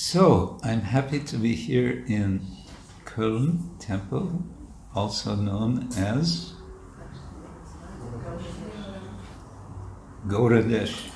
[0.00, 2.46] So, I'm happy to be here in
[3.04, 4.44] Köln Temple,
[4.94, 6.52] also known as
[10.28, 11.10] Gauradesh.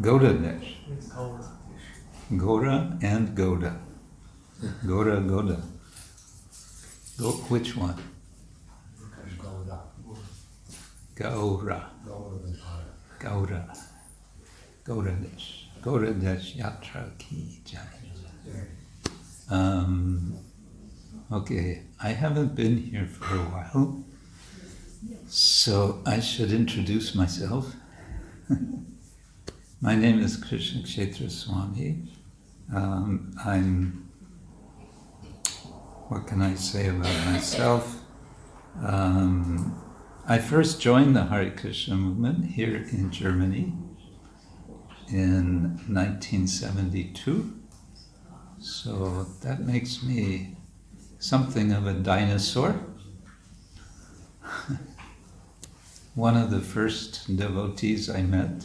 [0.00, 0.76] Gaudadesh.
[2.38, 3.78] Gora and Goda.
[4.86, 5.62] Gora Goda.
[7.18, 8.02] Go, which one?
[11.14, 11.84] Gaura.
[13.20, 13.76] Gaura.
[14.86, 15.59] Gauradesh.
[15.82, 17.62] Gauradesh Yatra Ki.
[19.50, 20.38] Um,
[21.32, 24.04] okay, I haven't been here for a while,
[25.26, 27.74] so I should introduce myself.
[29.80, 32.02] My name is Krishna Kshetra Swami.
[32.74, 34.10] Um, I'm,
[36.08, 38.02] what can I say about myself?
[38.84, 39.82] Um,
[40.28, 43.72] I first joined the Hare Krishna movement here in Germany
[45.12, 47.52] in 1972.
[48.58, 50.56] So that makes me
[51.18, 52.74] something of a dinosaur.
[56.14, 58.64] One of the first devotees I met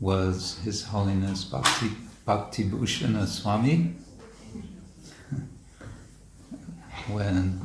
[0.00, 1.90] was His Holiness Bhakti,
[2.24, 3.94] Bhakti Bhushana Swami
[7.08, 7.60] when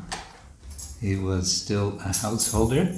[1.01, 2.93] he was still a householder.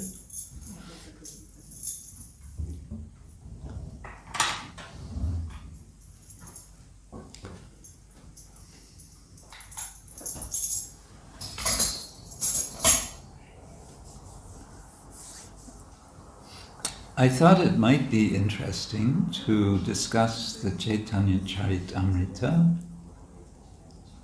[17.21, 22.79] I thought it might be interesting to discuss the Chaitanya Charitamrita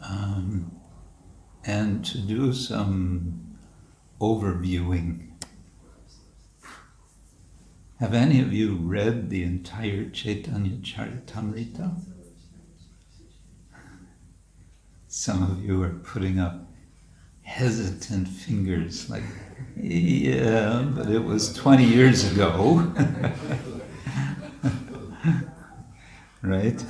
[0.01, 0.71] um,
[1.63, 3.59] and to do some
[4.19, 5.29] overviewing.
[7.99, 12.01] Have any of you read the entire Chaitanya Charitamrita?
[15.07, 16.67] Some of you are putting up
[17.43, 19.21] hesitant fingers like
[19.75, 22.91] yeah, but it was 20 years ago.
[26.41, 26.85] right?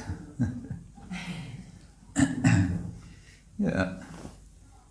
[3.59, 3.93] yeah.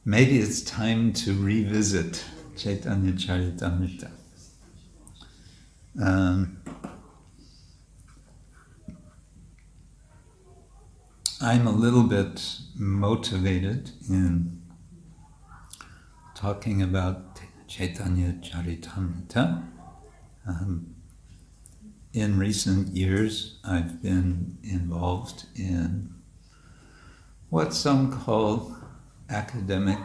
[0.04, 2.25] Maybe it's time to revisit
[2.56, 4.10] Chaitanya Charitamrita.
[6.00, 6.62] Um,
[11.41, 14.62] I'm a little bit motivated in
[16.34, 17.25] talking about
[17.76, 19.62] Chaitanya Charitamrita.
[20.48, 20.94] Um,
[22.14, 26.15] in recent years, I've been involved in
[27.50, 28.75] what some call
[29.28, 29.98] academic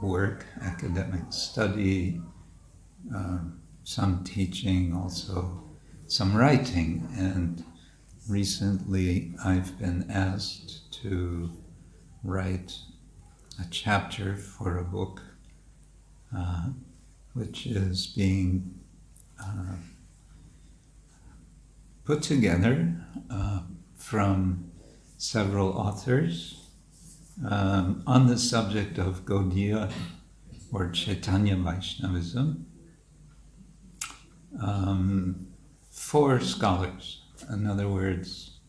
[0.00, 2.22] work, academic study,
[3.14, 3.40] uh,
[3.84, 5.64] some teaching, also
[6.06, 7.06] some writing.
[7.14, 7.62] And
[8.26, 11.50] recently, I've been asked to
[12.24, 12.72] write
[13.60, 15.20] a chapter for a book
[16.34, 16.68] uh,
[17.36, 18.80] which is being
[19.38, 19.76] uh,
[22.04, 22.96] put together
[23.30, 23.60] uh,
[23.94, 24.70] from
[25.18, 26.70] several authors
[27.46, 29.92] um, on the subject of Gaudiya
[30.72, 32.66] or Chaitanya Vaishnavism.
[34.58, 35.48] Um,
[35.90, 37.22] for scholars.
[37.50, 38.60] In other words,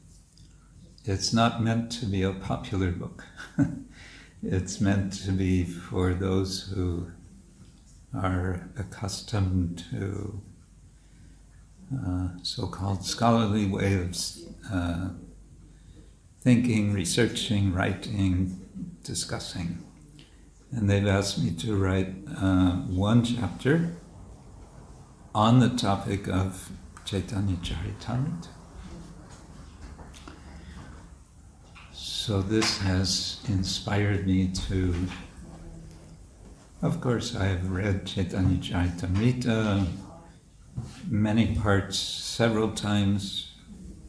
[1.05, 3.23] it's not meant to be a popular book.
[4.43, 7.11] it's meant to be for those who
[8.13, 10.41] are accustomed to
[11.93, 14.15] uh, so-called scholarly way of
[14.71, 15.09] uh,
[16.41, 18.59] thinking, researching, writing,
[19.03, 19.83] discussing.
[20.71, 23.95] And they've asked me to write uh, one chapter
[25.33, 26.69] on the topic of
[27.05, 28.47] Chaitanya Charitamrita.
[31.93, 34.93] So this has inspired me to
[36.81, 39.87] of course, I have read Chaitanya Charitamrita
[41.09, 43.55] many parts several times.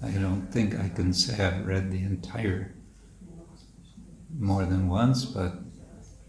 [0.02, 2.74] I don't think I can say I've read the entire
[4.38, 5.54] more than once, but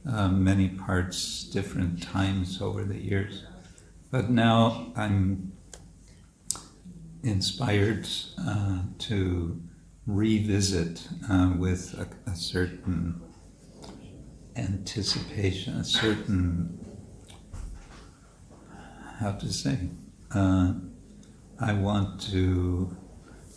[0.10, 3.44] uh, many parts different times over the years.
[4.12, 5.52] But now I'm
[7.24, 8.08] inspired
[8.40, 9.62] uh, to
[10.08, 13.22] revisit uh, with a, a certain
[14.60, 16.78] anticipation, a certain,
[19.20, 19.78] how to say,
[20.34, 20.74] uh,
[21.60, 22.96] I want to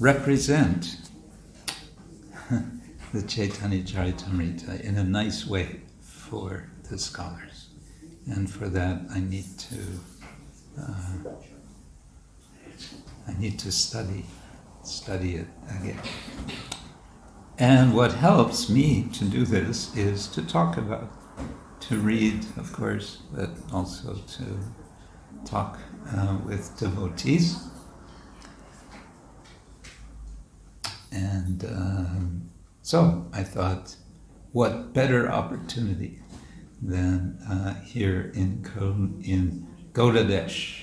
[0.01, 0.97] represent
[3.13, 7.69] the Chaitanya Charitamrita in a nice way for the scholars.
[8.27, 9.81] And for that, I need to,
[10.81, 11.15] uh,
[13.29, 14.25] I need to study,
[14.83, 15.47] study it
[15.81, 16.01] again.
[17.63, 21.13] And what helps me to do this is to talk about,
[21.83, 24.45] to read, of course, but also to
[25.45, 25.79] talk
[26.13, 27.69] uh, with devotees.
[31.13, 32.51] And um,
[32.83, 33.95] so I thought,
[34.51, 36.19] what better opportunity
[36.83, 38.67] than uh, here in
[39.25, 40.81] in Gaudadesh.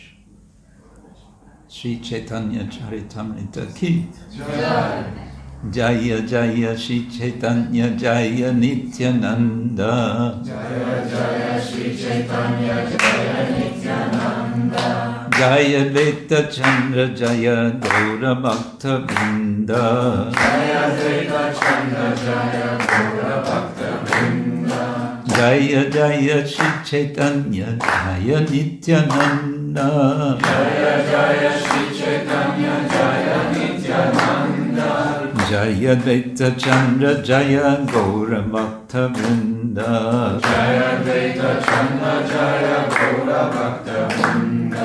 [1.67, 4.07] Sri Chaitanya Charitamrita ki.
[4.31, 5.29] Jaya
[5.67, 10.39] Jaya Sri Chaitanya Jaya Nityananda.
[10.39, 15.27] Jaya Jaya Sri Chaitanya Jaya Nityananda.
[15.35, 20.31] Jaya Dvaita Chandra Jaya Gaura Bhakta Vrinda.
[20.31, 21.51] Jaya Dvaita
[35.49, 37.55] Jai दैत्यचन्द्र Jai
[37.91, 39.79] गौरभक्तवृन्द
[40.43, 44.75] Jai दैत्यचन्द्र Jai गौरभक्तवृन्द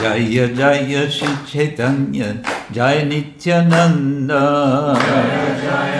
[0.00, 2.28] Jai Jai Sri Chaitanya
[2.74, 4.32] Jai Nityanand
[5.04, 5.96] Jai Jai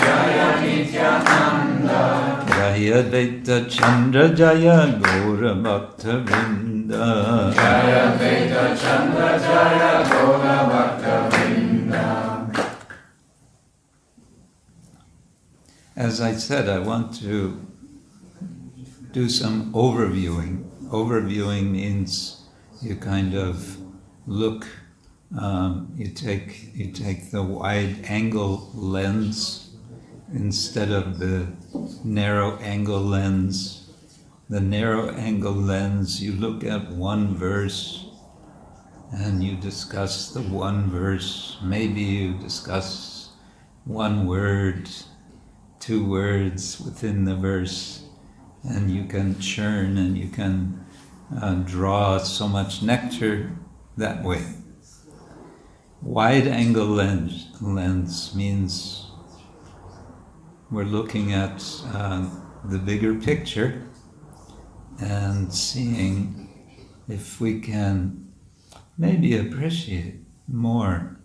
[0.00, 1.90] Jai Nityanand
[2.52, 4.68] Jai दैत्यचन्द्र Jai
[5.06, 6.92] गौरभक्तवृन्द
[7.58, 11.37] Jai दैत्यचन्द्र Jai गौरभक्तवृन्द
[15.98, 17.60] As I said, I want to
[19.10, 20.62] do some overviewing.
[20.90, 22.44] Overviewing means
[22.80, 23.78] you kind of
[24.24, 24.64] look,
[25.36, 29.74] um, you take you take the wide angle lens
[30.32, 31.48] instead of the
[32.04, 33.90] narrow angle lens.
[34.48, 38.06] The narrow angle lens, you look at one verse
[39.10, 41.56] and you discuss the one verse.
[41.60, 43.30] Maybe you discuss
[43.84, 44.88] one word,
[45.80, 48.04] two words within the verse,
[48.62, 50.84] and you can churn and you can
[51.40, 53.56] uh, draw so much nectar
[53.96, 54.44] that way.
[56.02, 59.10] Wide angle lens, lens means
[60.70, 62.28] we're looking at uh,
[62.64, 63.84] the bigger picture
[65.00, 66.48] and seeing
[67.08, 68.32] if we can
[68.96, 70.16] maybe appreciate
[70.46, 71.20] more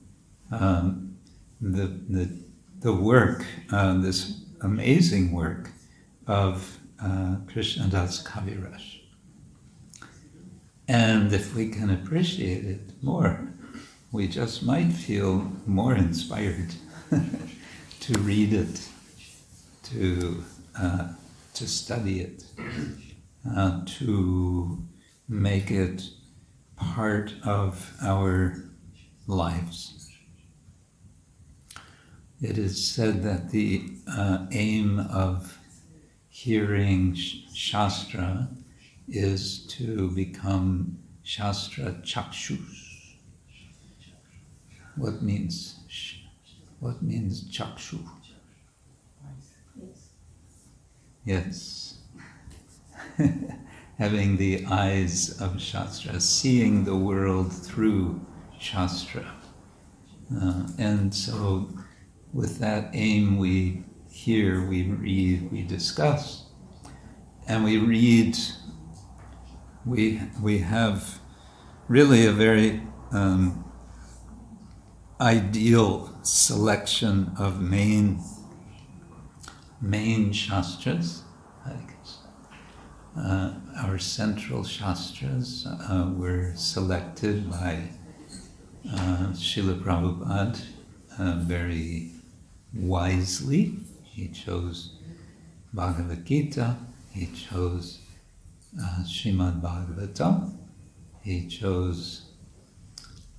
[0.51, 1.17] um,
[1.59, 2.43] the, the,
[2.79, 5.69] the work, uh, this amazing work
[6.25, 9.01] of uh, Krishnadas Kaviraj.
[10.87, 13.53] And if we can appreciate it more,
[14.11, 16.73] we just might feel more inspired
[17.99, 18.87] to read it,
[19.83, 20.43] to,
[20.79, 21.09] uh,
[21.55, 22.43] to study it,
[23.49, 24.83] uh, to
[25.27, 26.03] make it
[26.75, 28.63] part of our
[29.27, 29.92] lives.
[32.43, 35.57] It is said that the uh, aim of
[36.27, 38.49] hearing Shastra
[39.07, 43.15] is to become Shastra Chakshus.
[44.97, 45.79] What means
[46.81, 48.05] what means Chakshu?
[51.23, 51.99] Yes.
[53.97, 58.19] Having the eyes of Shastra, seeing the world through
[58.59, 59.31] Shastra.
[60.35, 61.69] Uh, and so,
[62.33, 66.45] with that aim, we hear, we read, we discuss.
[67.47, 68.37] And we read,
[69.85, 71.19] we, we have
[71.87, 73.63] really a very um,
[75.21, 78.19] ideal selection of main
[79.81, 81.23] main shastras.
[83.15, 87.89] Uh, our central shastras uh, were selected by
[88.91, 90.59] uh, Srila Prabhupada
[91.19, 92.11] uh, very
[92.73, 93.75] wisely.
[94.03, 94.95] He chose
[95.73, 96.77] Bhagavad Gita,
[97.11, 97.99] he chose
[98.79, 100.57] uh, Srimad Bhagavatam,
[101.21, 102.33] he chose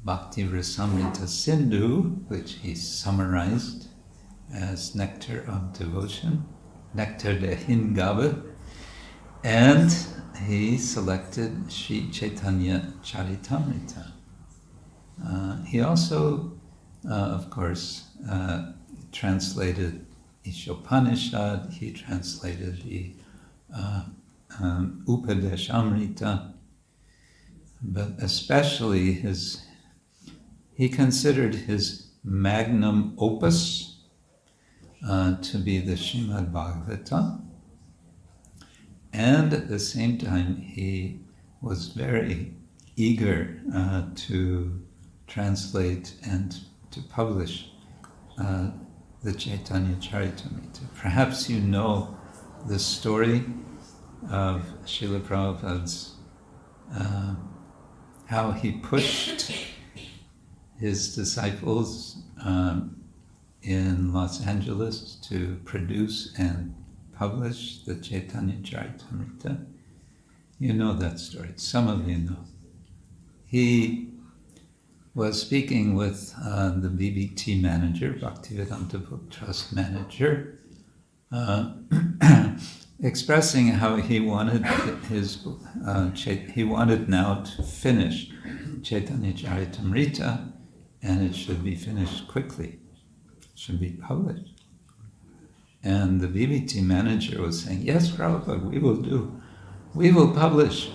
[0.05, 3.89] Bhakti Rasamrita Sindhu, which he summarized
[4.53, 6.45] as Nectar of Devotion,
[6.93, 8.43] Nectar de Hingabe,
[9.43, 9.95] and
[10.47, 14.13] he selected Sri Chaitanya Charitamrita.
[15.25, 16.53] Uh, he also,
[17.09, 18.73] uh, of course, uh,
[19.15, 20.05] translated
[20.45, 23.15] Ishopanishad, he translated the
[23.75, 24.05] uh,
[24.61, 26.53] um, Upadeshamrita,
[27.81, 29.65] but especially his,
[30.75, 34.01] he considered his magnum opus
[35.07, 37.43] uh, to be the Srimad Bhagavatam.
[39.13, 41.21] And at the same time, he
[41.63, 42.55] was very
[42.97, 44.83] eager uh, to
[45.27, 46.55] translate and
[46.91, 47.71] to publish
[48.39, 48.71] uh,
[49.25, 50.83] the Chaitanya Charitamrita.
[50.95, 52.15] Perhaps you know
[52.69, 53.43] the story
[54.31, 56.17] of Srila Prabhupada's,
[56.95, 57.35] uh,
[58.27, 59.51] how he pushed
[60.79, 63.03] his disciples um,
[63.63, 66.75] in Los Angeles to produce and
[67.15, 69.65] publish the Chaitanya Charitamrita.
[70.59, 71.55] You know that story.
[71.57, 72.45] Some of you know.
[73.47, 74.14] He
[75.15, 80.59] was speaking with uh, the BBT manager, Bhaktivedanta Book Trust manager,
[81.31, 81.75] uh,
[83.03, 84.65] expressing how he wanted
[85.09, 85.47] his
[85.87, 88.31] uh, he wanted now to finish
[88.83, 90.53] Chaitanya Charitamrita,
[91.01, 92.81] and it should be finished quickly,
[93.41, 94.63] it should be published.
[95.83, 99.41] And the BBT manager was saying, "Yes, Prabhupada, we will do.
[99.95, 100.91] We will publish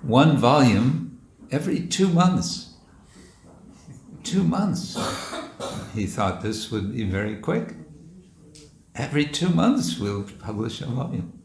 [0.00, 1.20] one volume
[1.50, 2.73] every two months."
[4.24, 4.98] Two months.
[5.94, 7.74] He thought this would be very quick.
[8.94, 11.40] Every two months we'll publish a volume.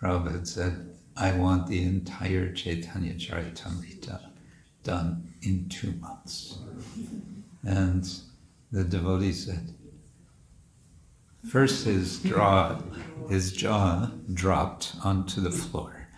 [0.00, 4.20] Prabhupada said, I want the entire Chaitanya Charitamrita
[4.82, 6.58] done in two months.
[7.62, 8.04] And
[8.72, 9.74] the devotee said,
[11.48, 12.22] first his
[13.28, 16.08] his jaw dropped onto the floor.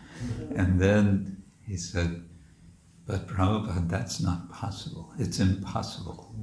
[0.55, 2.23] And then he said,
[3.07, 5.13] but Prabhupada, that's not possible.
[5.19, 6.35] It's impossible.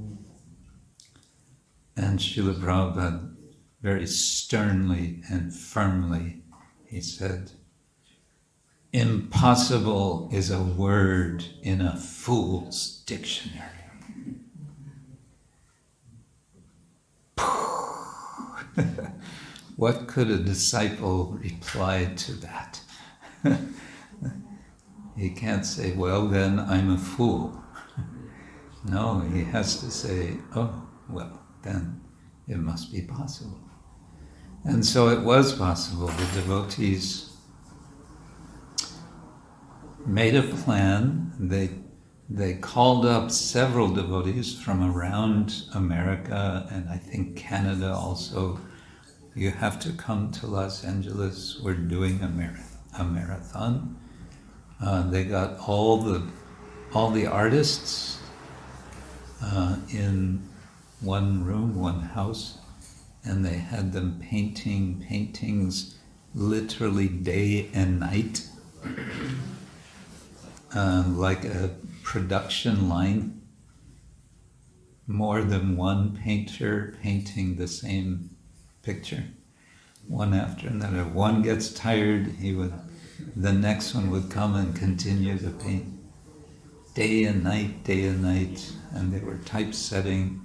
[1.96, 3.34] And Srila Prabhupada,
[3.82, 6.42] very sternly and firmly,
[6.86, 7.52] he said,
[8.92, 13.68] Impossible is a word in a fool's dictionary.
[19.76, 22.80] what could a disciple reply to that?
[25.16, 27.62] He can't say, well, then I'm a fool.
[28.84, 32.00] no, he has to say, oh, well, then
[32.48, 33.58] it must be possible.
[34.64, 36.06] And so it was possible.
[36.06, 37.30] The devotees
[40.06, 41.32] made a plan.
[41.38, 41.70] They,
[42.28, 48.58] they called up several devotees from around America and I think Canada also.
[49.34, 51.60] You have to come to Los Angeles.
[51.62, 53.98] We're doing a, marath- a marathon.
[54.84, 56.22] Uh, they got all the
[56.92, 58.18] all the artists
[59.42, 60.46] uh, in
[61.00, 62.58] one room, one house,
[63.24, 65.96] and they had them painting paintings
[66.34, 68.46] literally day and night,
[70.74, 71.70] uh, like a
[72.02, 73.40] production line.
[75.06, 78.36] More than one painter painting the same
[78.82, 79.24] picture,
[80.06, 81.04] one after another.
[81.04, 82.72] One gets tired, he would
[83.36, 85.86] the next one would come and continue to paint
[86.94, 90.40] day and night, day and night, and they were typesetting.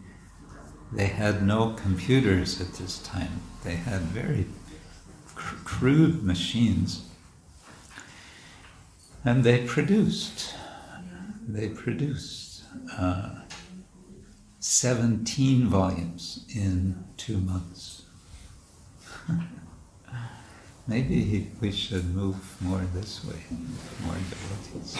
[0.92, 3.42] They had no computers at this time.
[3.64, 4.48] They had very
[5.36, 7.06] cr- crude machines.
[9.24, 10.56] And they produced,
[11.48, 12.64] they produced
[12.98, 13.42] uh,
[14.60, 17.79] 17 volumes in two months.
[20.90, 23.38] Maybe we should move more this way,
[24.04, 24.98] more devotees.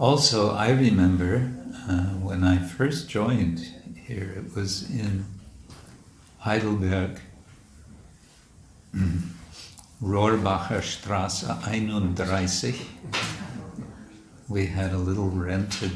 [0.00, 1.52] Also, I remember
[1.86, 3.60] uh, when I first joined
[4.06, 5.26] here, it was in
[6.38, 7.20] Heidelberg,
[10.02, 12.14] Rohrbacher Straße 31
[14.48, 15.92] we had a little rented,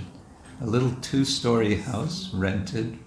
[0.61, 2.99] a little two-story house rented.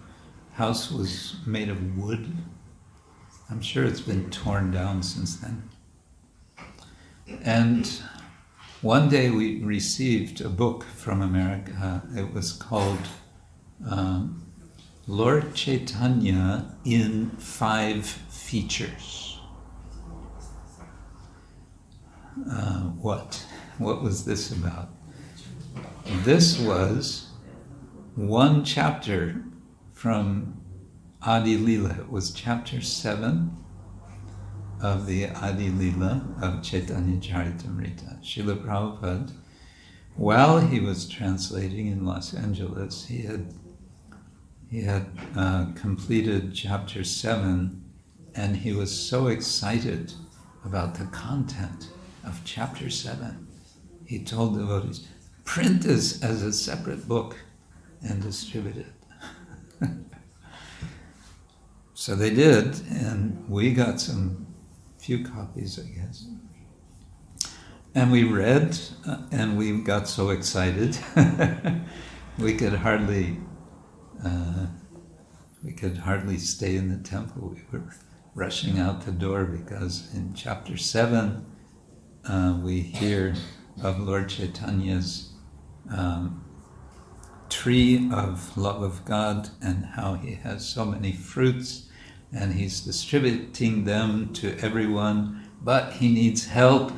[0.54, 2.32] House was made of wood.
[3.50, 5.70] I'm sure it's been torn down since then.
[7.44, 7.90] And
[8.82, 12.04] one day we received a book from America.
[12.16, 13.00] It was called
[13.90, 14.46] um,
[15.08, 19.40] Lord Chaitanya in Five Features.
[22.50, 23.46] Uh, what?
[23.78, 24.90] What was this about?
[26.06, 27.30] This was
[28.16, 29.44] one chapter
[29.94, 30.62] from
[31.22, 31.92] Adi Lila.
[32.00, 33.56] It was chapter 7
[34.82, 38.20] of the Adi Lila of Chaitanya Charitamrita.
[38.24, 39.32] Srila Prabhupada,
[40.16, 43.54] while he was translating in Los Angeles, he had,
[44.70, 47.84] he had uh, completed chapter 7
[48.34, 50.14] and he was so excited
[50.66, 51.90] about the content
[52.24, 53.48] of chapter 7.
[54.06, 55.08] He told devotees,
[55.44, 57.38] print this as a separate book
[58.02, 58.94] and distribute it.
[61.94, 64.48] so they did, and we got some
[64.98, 66.28] few copies, I guess.
[67.94, 70.98] and we read, uh, and we got so excited,
[72.40, 73.38] we could hardly,
[74.24, 74.68] uh,
[75.64, 77.56] we could hardly stay in the temple.
[77.56, 77.94] We were
[78.34, 81.46] rushing out the door because in chapter seven,
[82.26, 83.36] uh, we hear
[83.84, 85.31] of Lord Chaitanya's
[85.90, 86.44] um,
[87.50, 91.90] tree of love of God and how he has so many fruits
[92.34, 96.92] and he's distributing them to everyone, but he needs help.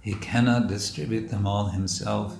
[0.00, 2.38] He cannot distribute them all himself,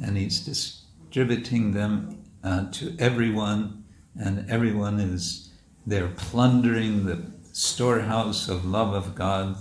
[0.00, 3.84] and he's distributing them uh, to everyone,
[4.16, 5.50] and everyone is
[5.86, 9.56] they're plundering the storehouse of love of God,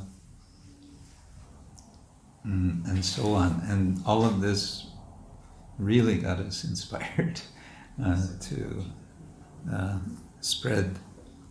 [2.48, 3.62] mm, and so on.
[3.68, 4.88] And all of this
[5.78, 7.42] really got us inspired
[8.04, 8.84] uh, to
[9.72, 10.00] uh,
[10.42, 11.00] spread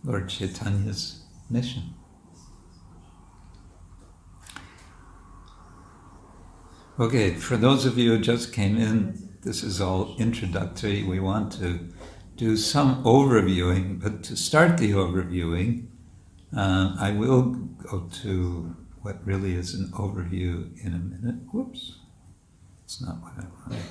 [0.03, 1.93] Lord Chaitanya's mission.
[6.99, 11.03] Okay, for those of you who just came in, this is all introductory.
[11.03, 11.87] We want to
[12.37, 15.87] do some overviewing, but to start the overviewing,
[16.55, 18.75] uh, I will go to
[19.07, 21.35] what really is an overview in a minute.
[21.53, 21.99] Whoops,
[22.83, 23.85] it's not what I wanted.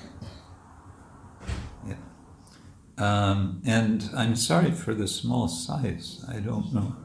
[2.98, 6.22] Um, and I'm sorry for the small size.
[6.28, 6.96] I don't know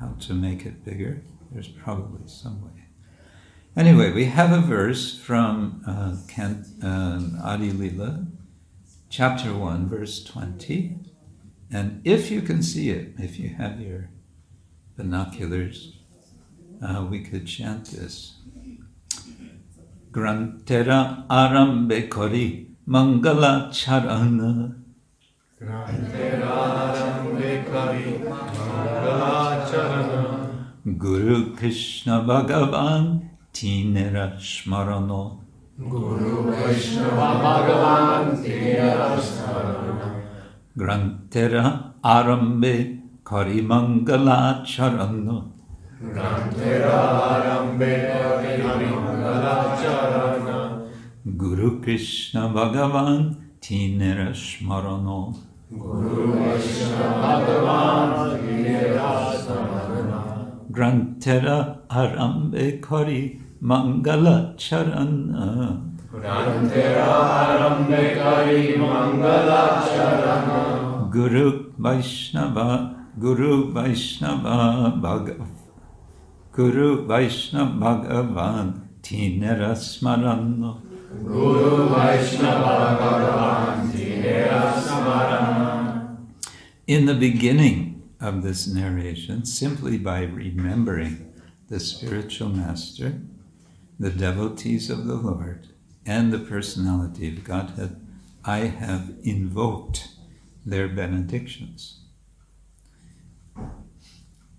[0.00, 1.22] how to make it bigger.
[1.50, 2.84] There's probably some way.
[3.74, 8.26] Anyway, we have a verse from uh, Kent, um, Adi Lila,
[9.08, 10.98] chapter 1, verse 20.
[11.72, 14.10] And if you can see it, if you have your
[14.96, 15.96] binoculars,
[16.82, 18.36] uh, we could chant this.
[20.12, 24.74] Grantera arambe kori mangala charana
[25.60, 26.54] Grantera
[26.92, 30.46] arambe kori mangala charana.
[30.86, 35.40] Guru Krishna Bhagavan Tinera Shmarano
[35.76, 40.22] Guru Krishna Bhagavan Tinera Shmarano
[40.78, 44.64] Grantera Arambe Karimangala
[45.96, 46.98] Charano Grantera
[47.32, 47.92] Arambe
[48.60, 50.86] Karimangala Charana
[51.36, 55.34] Guru Krishna Bhagavan Tinera Shmarano
[60.70, 65.80] Grantera Arambe Kari Mangala Charana
[66.12, 67.06] Grantera
[67.42, 75.55] Arambe Kari Mangala Charana Guru Vaishnava Guru Vaishnava Bhagav
[76.56, 79.76] Guru Vaishnava Bhagavan Tinera
[81.22, 84.72] Guru Vaishnava Bhagavan Tinera
[86.86, 91.30] In the beginning of this narration simply by remembering
[91.68, 93.20] the spiritual master,
[94.00, 95.68] the devotees of the Lord,
[96.06, 98.00] and the personality of Godhead,
[98.46, 100.08] I have invoked
[100.64, 102.00] their benedictions.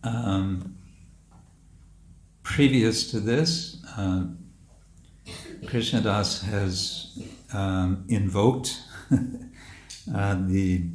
[0.03, 0.76] Um,
[2.47, 4.23] previous to this, uh,
[5.65, 7.19] Krishnadas has
[7.53, 8.81] um, invoked
[9.11, 10.85] uh, the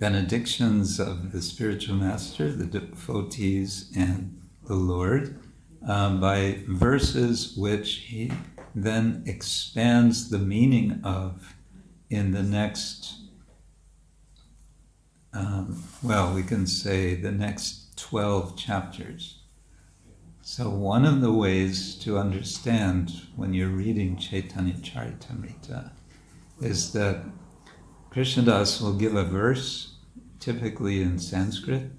[0.00, 5.38] benedictions of the spiritual master, the devotees, and the Lord
[5.86, 8.32] um, by verses which he
[8.74, 11.54] then expands the meaning of
[12.10, 13.14] in the next,
[15.32, 19.35] um, well, we can say the next 12 chapters.
[20.48, 25.90] So, one of the ways to understand when you're reading Chaitanya Charitamrita
[26.60, 27.24] is that
[28.10, 29.96] Krishnadas will give a verse,
[30.38, 31.90] typically in Sanskrit,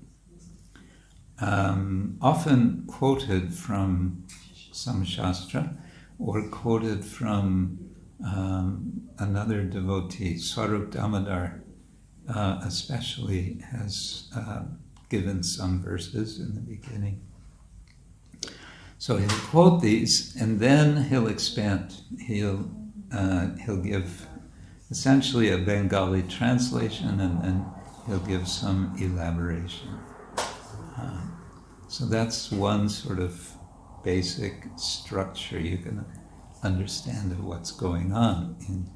[1.41, 4.25] um, often quoted from
[4.71, 5.75] some Shastra
[6.17, 7.77] or quoted from
[8.25, 11.65] um, another devotee, Swarup Damodar,
[12.33, 14.63] uh, especially, has uh,
[15.09, 17.26] given some verses in the beginning.
[18.97, 21.95] So he'll quote these and then he'll expand.
[22.19, 22.69] He'll,
[23.11, 24.27] uh, he'll give
[24.89, 27.65] essentially a Bengali translation, and then
[28.05, 29.99] he'll give some elaboration.
[30.97, 31.21] Uh,
[31.87, 33.51] so that's one sort of
[34.03, 36.05] basic structure you can
[36.63, 38.55] understand of what's going on.
[38.67, 38.89] In,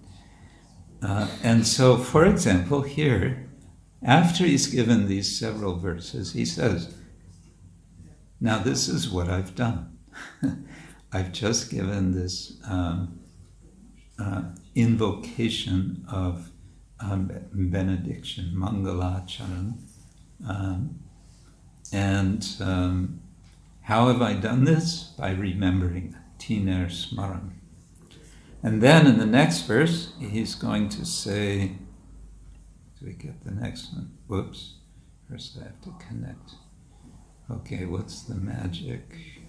[1.08, 3.50] uh, and so, for example, here,
[4.04, 6.96] after he's given these several verses, he says,
[8.40, 9.91] Now, this is what I've done.
[11.14, 13.20] I've just given this um,
[14.20, 14.44] uh,
[14.76, 16.52] invocation of
[17.00, 19.80] um, benediction, Mangalacharan.
[20.48, 21.00] Um,
[21.92, 23.22] and um,
[23.82, 25.04] how have I done this?
[25.18, 27.52] By remembering tiner smaran.
[28.64, 31.74] And then in the next verse, he's going to say,
[33.00, 34.12] do we get the next one?
[34.28, 34.76] Whoops.
[35.30, 36.52] First I have to connect.
[37.50, 39.41] Okay, what's the magic?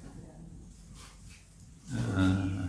[1.94, 2.68] Uh,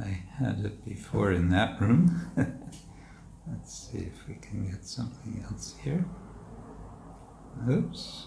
[0.00, 2.22] I had it before in that room.
[3.46, 6.06] Let's see if we can get something else here.
[7.68, 8.26] Oops.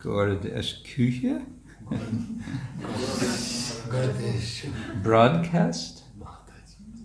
[0.00, 1.46] Gordesh Küche.
[5.02, 6.02] Broadcast.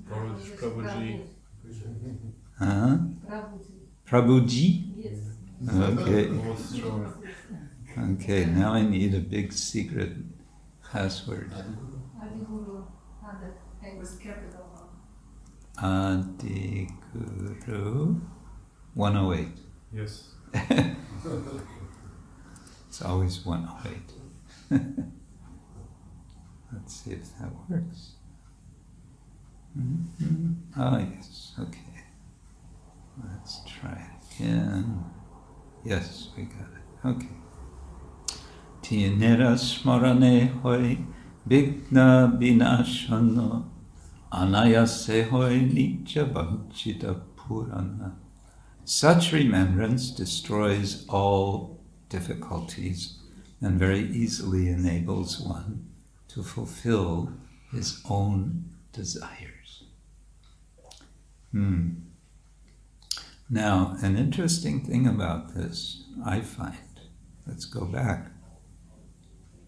[0.09, 1.21] Prabhuji.
[2.57, 2.97] Huh?
[4.07, 4.83] Prabhuji.
[4.97, 5.30] Yes.
[5.69, 6.29] Okay.
[7.97, 10.13] Okay, now I need a big secret
[10.91, 11.51] password.
[12.21, 12.85] Adiguru
[13.21, 13.51] had the
[13.87, 14.89] English capital.
[15.77, 17.01] Adiguru
[18.95, 19.47] 108.
[19.93, 20.29] Yes.
[22.87, 24.13] It's always 108.
[26.73, 28.15] Let's see if that works.
[29.77, 30.55] Mhm.
[30.75, 32.03] Ah, yes, okay.
[33.23, 35.05] Let's try it again.
[35.83, 37.07] Yes, we got it.
[37.07, 37.29] Okay.
[38.83, 40.97] Tienera smarane hoy
[41.47, 43.65] bigna binashano
[44.31, 48.15] anayase hoi nitya vanchita purana.
[48.85, 53.17] Such remembrance destroys all difficulties
[53.59, 55.87] and very easily enables one
[56.27, 57.33] to fulfill
[57.71, 59.83] his own desires.
[61.51, 62.10] Hmm.
[63.53, 66.77] Now, an interesting thing about this, I find,
[67.45, 68.31] let's go back.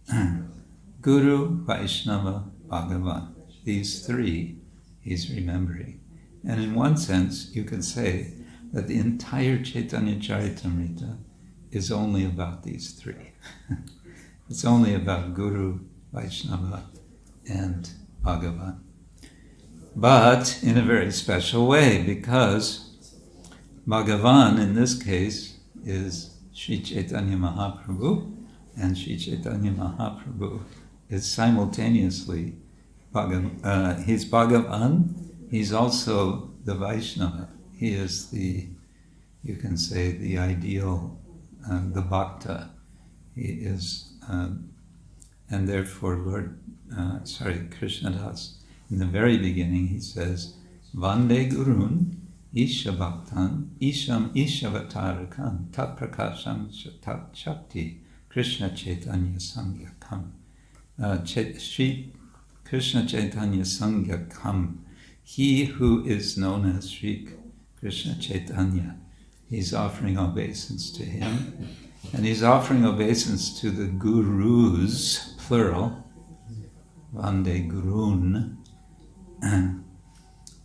[1.02, 3.34] Guru, Vaishnava, Bhagavan,
[3.65, 4.62] these three
[5.02, 6.00] he's remembering.
[6.48, 8.32] And in one sense, you could say
[8.72, 11.17] that the entire Chaitanya Charitamrita
[11.72, 13.34] is only about these three.
[14.50, 15.82] it's only about Guru,
[16.13, 16.86] Vaishnava,
[17.50, 17.89] and
[18.24, 18.80] Bhagavan.
[19.93, 22.83] But in a very special way, because
[23.88, 28.34] Bhagavan in this case is Sri Chaitanya Mahaprabhu,
[28.80, 30.62] and Sri Chaitanya Mahaprabhu
[31.10, 32.56] is simultaneously
[33.13, 35.13] Bhagav, uh, he's Bhagavan,
[35.52, 37.50] he's also the Vaishnava.
[37.76, 38.69] He is the,
[39.43, 41.19] you can say, the ideal,
[41.69, 42.69] uh, the Bhakta.
[43.36, 44.69] He is, um,
[45.50, 46.58] and therefore Lord,
[46.98, 48.54] uh, sorry, Krishnadas,
[48.89, 50.56] in the very beginning he says,
[50.96, 52.23] Vande Gurun
[52.54, 56.70] Isha Bhaktan Isham Ishavatarakan Tat Prakasham
[57.02, 60.32] Tat Shakti Krishna Chaitanya Sangyakam.
[61.02, 62.13] Uh, Sri
[62.63, 64.78] Krishna Chaitanya Sangyakam.
[65.24, 67.28] He who is known as Sri
[67.80, 68.98] Krishna Chaitanya.
[69.50, 71.70] He's offering obeisance to him.
[72.13, 76.04] And he's offering obeisance to the gurus, plural,
[77.16, 78.58] Vande Gurun,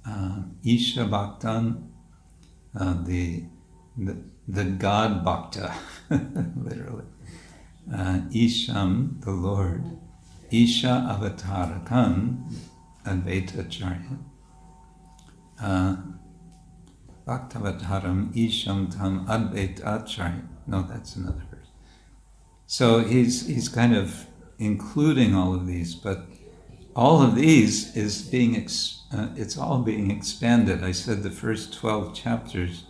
[0.06, 1.92] uh, Isha Bhaktan,
[2.78, 3.44] uh, the,
[3.96, 5.74] the, the God Bhakta,
[6.10, 7.04] literally.
[7.94, 9.82] Uh, Isham, the Lord.
[10.50, 12.52] Isha Avatarakan,
[13.04, 14.18] Advaita Acharya.
[15.60, 15.96] Uh,
[17.26, 20.42] Bhaktavataram Isham Tam Advaita Acharya.
[20.66, 21.68] No, that's another verse.
[22.66, 24.26] So he's, he's kind of
[24.58, 26.26] including all of these, but
[26.96, 30.84] all of these is being, ex- uh, it's all being expanded.
[30.84, 32.84] I said the first 12 chapters,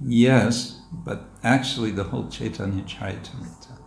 [0.00, 3.78] yes, but actually the whole Chaitanya Charitamrita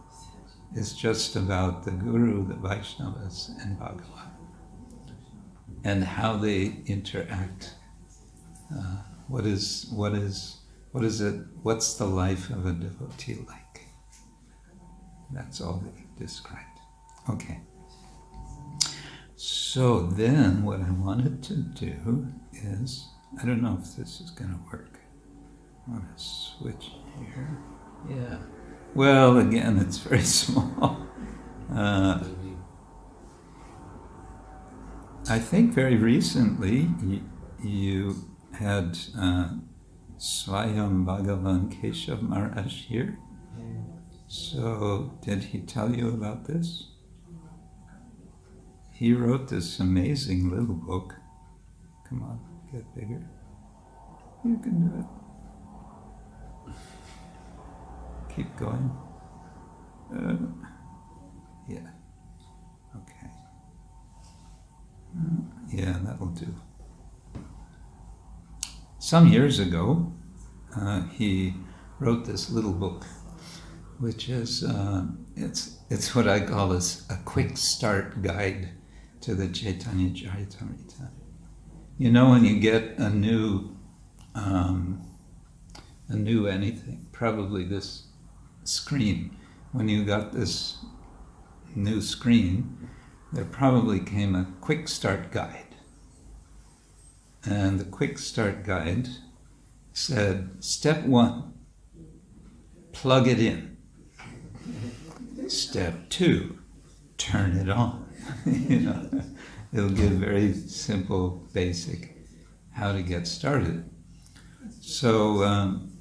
[0.76, 4.32] is just about the Guru, the Vaishnavas, and Bhagavan,
[5.84, 7.76] and how they interact.
[8.74, 11.42] Uh, what is what is what is it?
[11.64, 13.88] What's the life of a devotee like?
[15.34, 16.80] That's all they described.
[17.30, 17.62] Okay.
[19.74, 23.08] So then, what I wanted to do is
[23.42, 25.00] I don't know if this is going to work.
[25.88, 27.58] I want to switch here.
[28.10, 28.40] Yeah.
[28.94, 31.08] Well, again, it's very small.
[31.74, 32.22] Uh,
[35.30, 37.22] I think very recently you,
[37.64, 38.16] you
[38.52, 39.52] had uh,
[40.18, 43.18] Swayam Bhagavan Keshav Maharaj here.
[44.28, 46.91] So, did he tell you about this?
[49.02, 51.16] He wrote this amazing little book.
[52.08, 52.40] Come on,
[52.72, 53.28] get bigger.
[54.46, 56.76] You can do it.
[58.36, 58.92] Keep going.
[60.16, 60.38] Uh,
[61.68, 61.90] yeah.
[62.96, 63.32] Okay.
[65.18, 65.42] Uh,
[65.74, 66.54] yeah, that'll do.
[69.00, 70.14] Some years ago,
[70.76, 71.56] uh, he
[72.00, 73.04] wrote this little book.
[74.02, 78.70] which is uh, it's it's what I call as a quick start guide
[79.22, 81.10] to the Chaitanya Charitamrita.
[81.98, 83.78] You know, when you get a new
[84.34, 85.02] um,
[86.08, 88.08] a new anything, probably this
[88.64, 89.36] screen.
[89.72, 90.78] When you got this
[91.76, 92.90] new screen,
[93.32, 95.76] there probably came a quick start guide.
[97.46, 99.08] And the quick start guide
[99.94, 101.54] said, step one,
[102.92, 103.78] plug it in.
[105.48, 106.60] Step two,
[107.18, 108.01] turn it on.
[108.46, 109.10] you know,
[109.74, 112.16] it'll give very simple, basic
[112.72, 113.90] how to get started.
[114.80, 115.92] So um,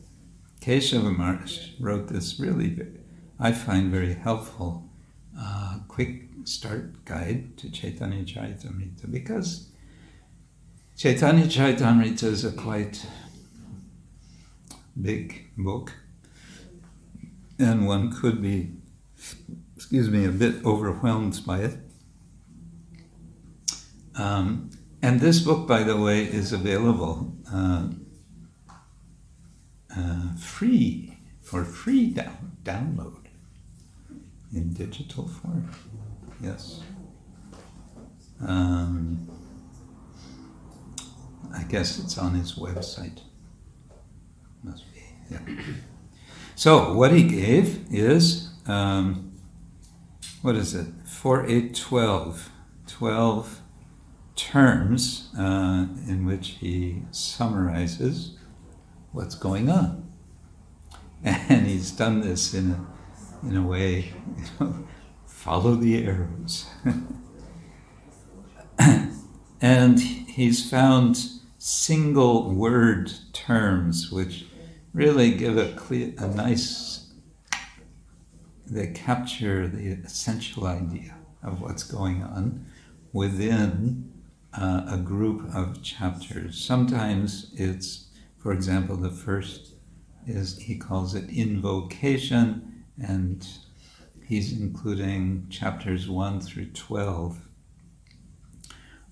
[0.61, 2.79] Keshava Maharaj wrote this really,
[3.39, 4.89] I find very helpful,
[5.39, 9.71] uh, quick start guide to Chaitanya Charitamrita because
[10.97, 13.07] Chaitanya Charitamrita is a quite
[15.01, 15.93] big book
[17.59, 18.73] and one could be,
[19.77, 21.79] excuse me, a bit overwhelmed by it.
[24.17, 24.71] Um,
[25.03, 27.89] and this book, by the way, is available uh,
[29.97, 33.27] uh, free for free down, download
[34.55, 35.71] in digital form.
[36.43, 36.81] Yes.
[38.47, 39.29] Um,
[41.55, 43.21] I guess it's on his website.
[44.63, 45.01] Must be.
[45.31, 45.39] Yeah.
[46.57, 49.33] So what he gave is um,
[50.43, 50.89] what is it?
[51.07, 52.51] Four, eight, twelve.
[52.87, 53.60] Twelve
[54.37, 58.37] terms uh, in which he summarizes
[59.13, 60.07] what's going on.
[61.23, 62.87] And he's done this in a,
[63.47, 64.87] in a way, you know,
[65.27, 66.67] follow the arrows.
[69.61, 74.47] and he's found single word terms which
[74.95, 77.13] really give a clear, a nice,
[78.67, 82.65] they capture the essential idea of what's going on
[83.13, 84.10] within
[84.55, 86.63] uh, a group of chapters.
[86.63, 88.11] Sometimes it's
[88.41, 89.75] for example, the first
[90.27, 93.47] is he calls it invocation, and
[94.27, 97.39] he's including chapters 1 through 12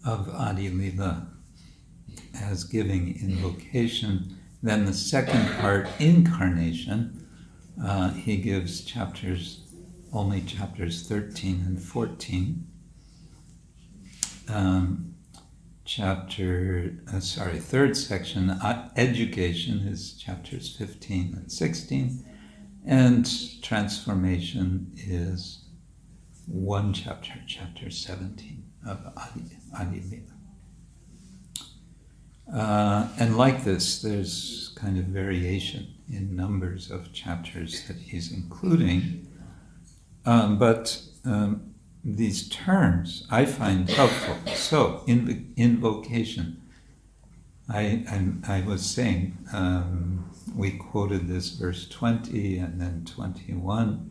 [0.07, 1.29] of Adi Lila
[2.41, 4.39] as giving invocation.
[4.63, 7.27] Then the second part, incarnation,
[7.83, 9.61] uh, he gives chapters,
[10.11, 12.67] only chapters 13 and 14.
[14.49, 15.08] Um,
[15.89, 22.25] chapter, uh, sorry, third section, uh, education is chapters 15 and 16,
[22.87, 25.65] and transformation is
[26.47, 30.25] one chapter, chapter 17 of Adi, Adi.
[32.53, 39.27] Uh, and like this, there's kind of variation in numbers of chapters that he's including.
[40.27, 41.75] Um, but um,
[42.17, 44.37] these terms I find helpful.
[44.55, 46.63] So, in invocation,
[47.69, 54.11] I, I, I was saying, um, we quoted this verse 20 and then 21.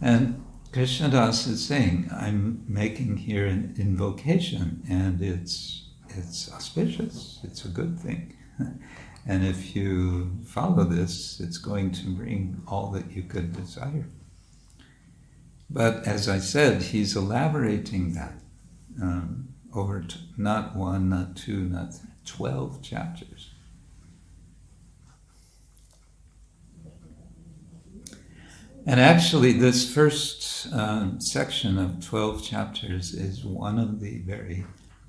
[0.00, 7.68] And Krishnadas is saying, I'm making here an invocation, and it's, it's auspicious, it's a
[7.68, 8.36] good thing.
[9.26, 14.06] and if you follow this, it's going to bring all that you could desire.
[15.70, 18.34] But as I said, he's elaborating that
[19.00, 23.50] um, over t- not one, not two, not three, 12 chapters.
[28.86, 34.64] And actually, this first um, section of 12 chapters is one of the very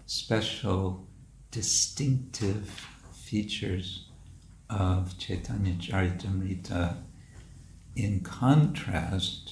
[0.06, 1.08] special,
[1.52, 4.10] distinctive features
[4.70, 6.98] of Chaitanya Charitamrita
[7.96, 9.49] in contrast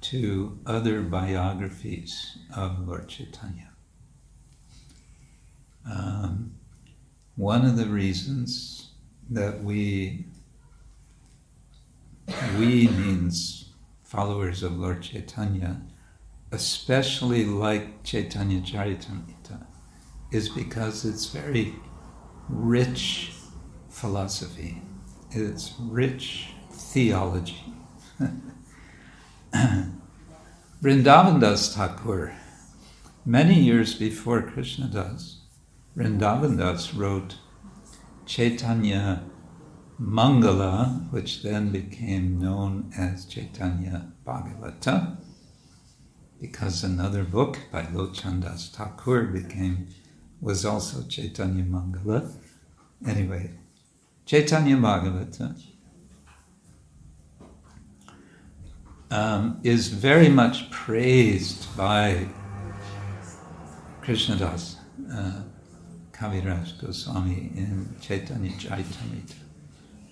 [0.00, 3.70] to other biographies of Lord Chaitanya.
[5.90, 6.54] Um,
[7.36, 8.90] one of the reasons
[9.30, 10.26] that we,
[12.58, 13.72] we means
[14.04, 15.80] followers of Lord Chaitanya,
[16.52, 19.66] especially like Chaitanya Charitamrita,
[20.32, 21.74] is because it's very
[22.48, 23.32] rich
[23.88, 24.82] philosophy,
[25.30, 27.62] it's rich theology.
[30.82, 32.34] Vrindavandas Thakur,
[33.24, 35.38] many years before Krishnadas,
[35.96, 37.36] Vrindavandas wrote
[38.26, 39.22] Chaitanya
[39.98, 45.16] Mangala, which then became known as Chaitanya Bhagavata,
[46.38, 49.88] because another book by Lochandas Thakur became
[50.42, 52.30] was also Chaitanya Mangala.
[53.06, 53.52] Anyway,
[54.26, 55.56] Chaitanya Bhagavata
[59.10, 62.28] um, is very much praised by
[64.02, 64.76] Krishnadas,
[65.12, 65.42] uh,
[66.12, 69.34] Kaviraj Goswami in Chaitanya Charitamrita.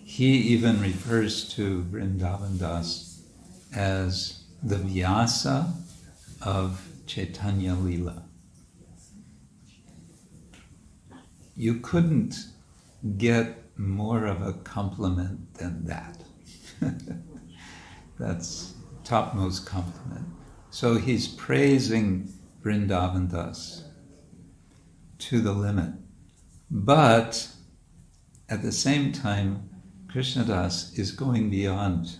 [0.04, 3.22] He even refers to Vrindavan Das
[3.74, 5.72] as the Vyasa
[6.42, 8.22] of Chaitanya Lila.
[11.56, 12.36] You couldn't
[13.16, 16.22] get more of a compliment than that.
[18.18, 18.75] That's
[19.06, 20.26] topmost compliment.
[20.70, 23.84] So he's praising Vrindavan Das
[25.18, 25.94] to the limit.
[26.70, 27.48] But
[28.48, 29.70] at the same time,
[30.08, 32.16] Krishnadas is going beyond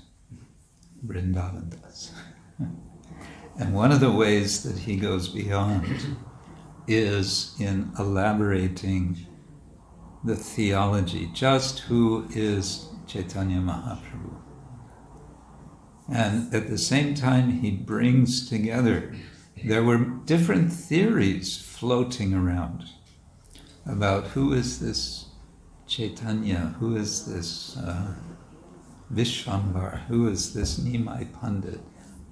[1.04, 2.12] Vrindavan Das.
[3.58, 6.16] and one of the ways that he goes beyond
[6.86, 9.26] is in elaborating
[10.22, 14.45] the theology, just who is Chaitanya Mahaprabhu.
[16.08, 19.14] And at the same time, he brings together,
[19.64, 22.84] there were different theories floating around
[23.84, 25.26] about who is this
[25.86, 28.14] Chaitanya, who is this uh,
[29.12, 31.80] Vishvambar, who is this Nimai Pandit.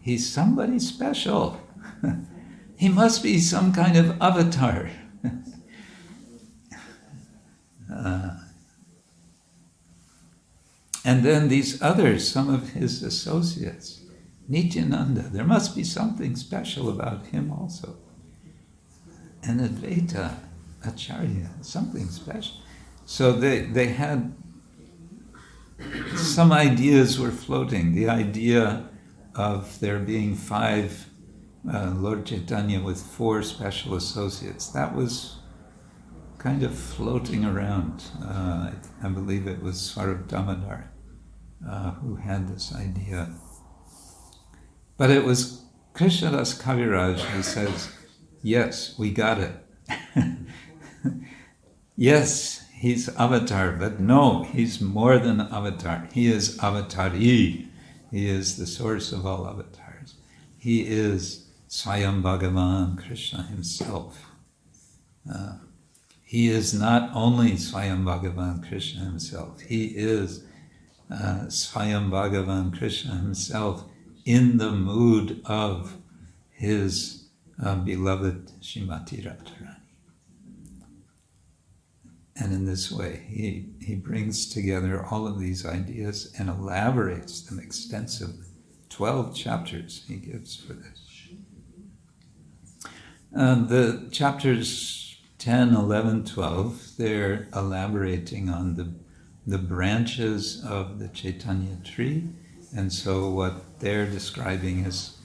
[0.01, 1.61] He's somebody special.
[2.77, 4.91] he must be some kind of avatar.
[7.93, 8.39] uh,
[11.05, 14.01] and then these others, some of his associates,
[14.49, 17.97] Nityananda, there must be something special about him also.
[19.43, 20.37] And Advaita,
[20.83, 22.57] Acharya, something special.
[23.05, 24.35] So they, they had
[26.17, 27.95] some ideas were floating.
[27.95, 28.89] The idea
[29.35, 31.11] of there being five
[31.71, 35.37] uh, Lord Chaitanya with four special associates, that was
[36.39, 38.05] kind of floating around.
[38.23, 38.71] Uh,
[39.03, 40.91] I, believe it was Swarup Damodar
[41.69, 43.35] uh, who had this idea.
[44.97, 47.91] But it was Krishnadas Kaviraj who says,
[48.43, 49.57] Yes, we got it.
[51.97, 56.09] yes, he's avatar, but no, he's more than avatar.
[56.13, 57.69] He is avatari.
[58.11, 60.15] He is the source of all avatars.
[60.59, 64.27] He is Swayam Bhagavan, Krishna himself.
[65.33, 65.55] Uh,
[66.23, 70.45] he is not only Swayam Bhagavan, Krishna himself, he is
[71.15, 73.85] uh, Swayam Bhagavan, Krishna himself,
[74.25, 75.97] in the mood of
[76.51, 77.29] his
[77.63, 79.77] uh, beloved Shrimati Radharani.
[82.37, 87.61] And in this way, he, he brings together all of these ideas and elaborates them
[87.61, 88.47] extensively.
[88.89, 91.29] 12 chapters he gives for this.
[93.37, 98.95] Uh, the chapters 10, 11, 12, they're elaborating on the,
[99.47, 102.25] the branches of the Chaitanya tree.
[102.77, 105.19] And so, what they're describing is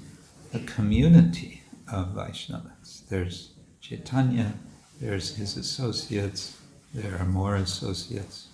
[0.53, 3.07] a community of Vaishnavas.
[3.07, 3.51] There's
[3.81, 4.53] Chaitanya,
[5.01, 6.57] there's his associates,
[6.93, 8.47] there are more associates,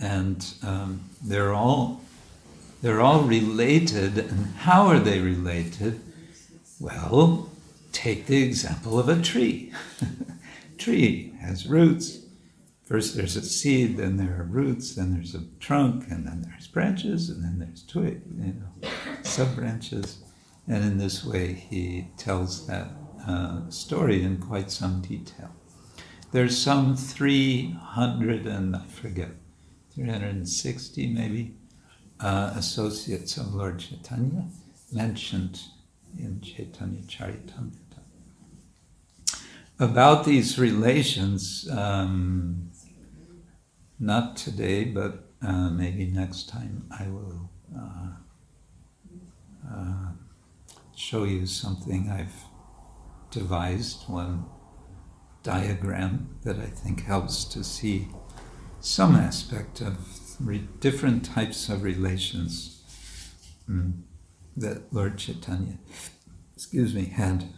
[0.00, 2.00] and um, they're all
[2.82, 4.18] they're all related.
[4.18, 6.00] And how are they related?
[6.78, 7.50] Well,
[7.92, 9.72] take the example of a tree.
[10.78, 12.25] tree has roots.
[12.86, 16.68] First, there's a seed, then there are roots, then there's a trunk, and then there's
[16.68, 18.88] branches, and then there's twig, you know,
[19.22, 20.18] sub branches.
[20.68, 22.92] And in this way, he tells that
[23.26, 25.50] uh, story in quite some detail.
[26.30, 29.30] There's some 300 and I forget,
[29.94, 31.54] 360 maybe
[32.20, 34.44] uh, associates of Lord Chaitanya
[34.92, 35.60] mentioned
[36.18, 37.80] in Chaitanya Charitamrita.
[39.78, 42.70] About these relations, um,
[43.98, 48.08] not today, but uh, maybe next time, I will uh,
[49.70, 50.08] uh
[50.94, 52.44] show you something I've
[53.30, 54.46] devised, one
[55.42, 58.08] diagram that I think helps to see
[58.80, 59.96] some aspect of
[60.40, 62.82] re- different types of relations
[63.70, 63.92] mm,
[64.56, 65.78] that Lord Chaitanya,
[66.54, 67.48] excuse me, had.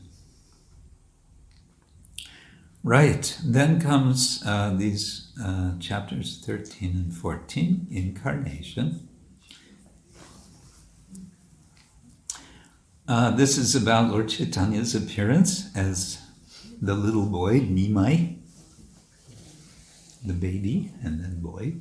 [2.88, 9.06] Right, then comes uh, these uh, chapters 13 and 14, incarnation.
[13.06, 16.22] Uh, this is about Lord Chaitanya's appearance as
[16.80, 18.38] the little boy, Nimai,
[20.24, 21.74] the baby, and then boy,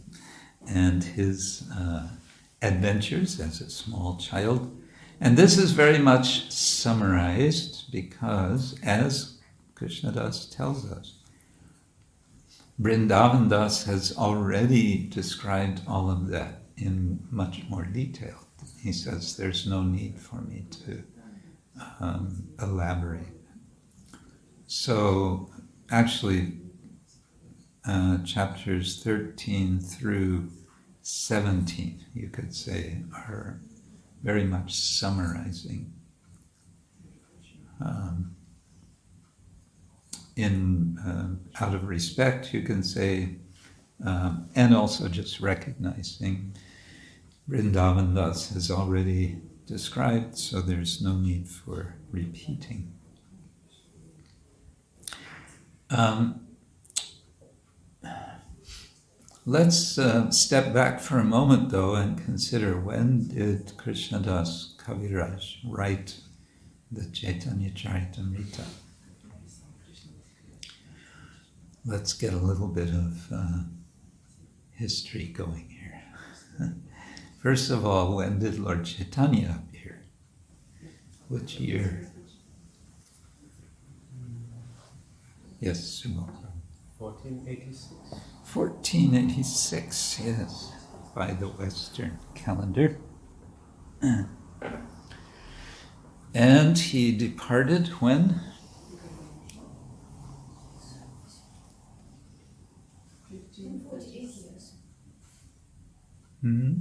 [0.66, 2.08] and his uh,
[2.62, 4.74] adventures as a small child.
[5.20, 9.36] And this is very much summarized because, as
[9.80, 11.20] Krishnadas tells us,
[12.78, 18.46] Vrindavan Das has already described all of that in much more detail.
[18.82, 21.02] He says there's no need for me to
[21.98, 23.32] um, elaborate.
[24.66, 25.50] So,
[25.90, 26.58] actually,
[27.86, 30.50] uh, chapters 13 through
[31.00, 33.62] 17, you could say, are
[34.22, 35.94] very much summarizing.
[37.80, 38.36] Um,
[40.40, 43.36] in uh, out of respect, you can say,
[44.04, 46.54] um, and also just recognizing
[47.48, 52.92] Vrindavan Das has already described, so there's no need for repeating.
[55.90, 56.46] Um,
[59.44, 66.20] let's uh, step back for a moment, though, and consider when did Krishnadas Kaviraj write
[66.92, 68.64] the Chaitanya Charitamrita?
[71.90, 73.62] Let's get a little bit of uh,
[74.70, 76.04] history going here.
[77.42, 80.04] First of all, when did Lord Chaitanya appear?
[81.26, 82.12] Which year?
[85.58, 86.28] Yes, Sumo.
[86.98, 87.88] 1486.
[88.54, 90.72] 1486, yes,
[91.12, 92.98] by the Western calendar.
[96.32, 98.40] And he departed when?
[103.62, 104.72] In 48 years.
[106.40, 106.72] Hmm?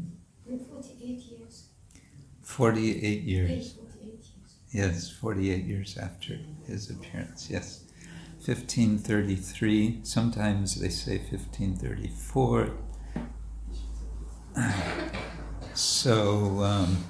[0.48, 1.66] 48 years.
[2.42, 3.74] 48 years.
[3.74, 4.32] 48 years.
[4.72, 7.86] Yes, 48 years after his appearance, yes.
[8.46, 12.72] 1533, sometimes they say 1534.
[15.74, 17.04] So, um,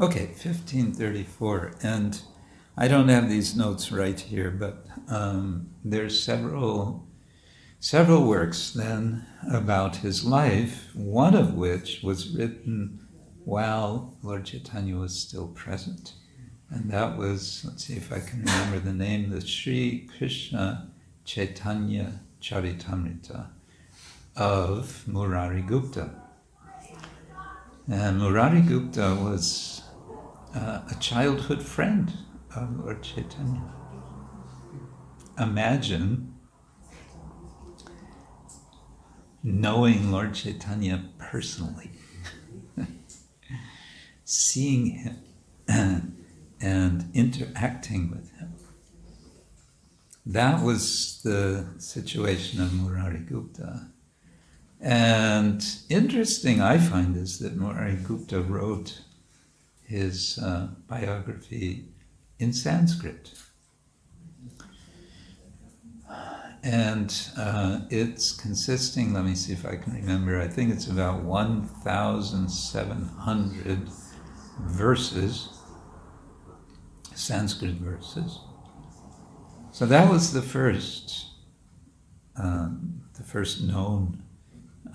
[0.00, 1.74] okay, 1534.
[1.82, 2.20] And
[2.76, 7.06] I don't have these notes right here, but um, there's several
[7.84, 12.98] several works then about his life, one of which was written
[13.44, 16.14] while Lord Chaitanya was still present.
[16.70, 20.92] And that was, let's see if I can remember the name, the Sri Krishna
[21.26, 23.48] Chaitanya Charitamrita
[24.34, 26.08] of Murari Gupta.
[27.86, 29.82] And Murari Gupta was
[30.54, 32.10] uh, a childhood friend
[32.56, 33.74] of Lord Chaitanya.
[35.38, 36.33] Imagine
[39.44, 41.90] knowing Lord Chaitanya personally,
[44.24, 45.22] seeing him
[46.60, 48.54] and interacting with him.
[50.24, 53.88] That was the situation of Murari Gupta.
[54.80, 59.02] And interesting, I find, is that Murari Gupta wrote
[59.82, 61.88] his uh, biography
[62.38, 63.32] in Sanskrit.
[66.64, 71.22] And uh, it's consisting, let me see if I can remember, I think it's about
[71.22, 73.88] 1,700
[74.60, 75.50] verses,
[77.14, 78.38] Sanskrit verses.
[79.72, 81.26] So that was the first,
[82.36, 84.22] um, the first known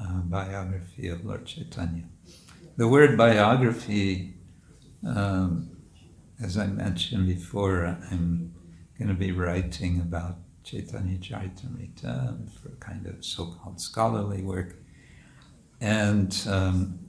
[0.02, 2.06] uh, biography of Lord Chaitanya.
[2.78, 4.34] The word biography,
[5.06, 5.70] um,
[6.42, 8.56] as I mentioned before, I'm
[8.98, 10.38] going to be writing about
[10.70, 14.76] Chaitanya Charitamrita for a kind of so-called scholarly work.
[15.82, 17.00] And um,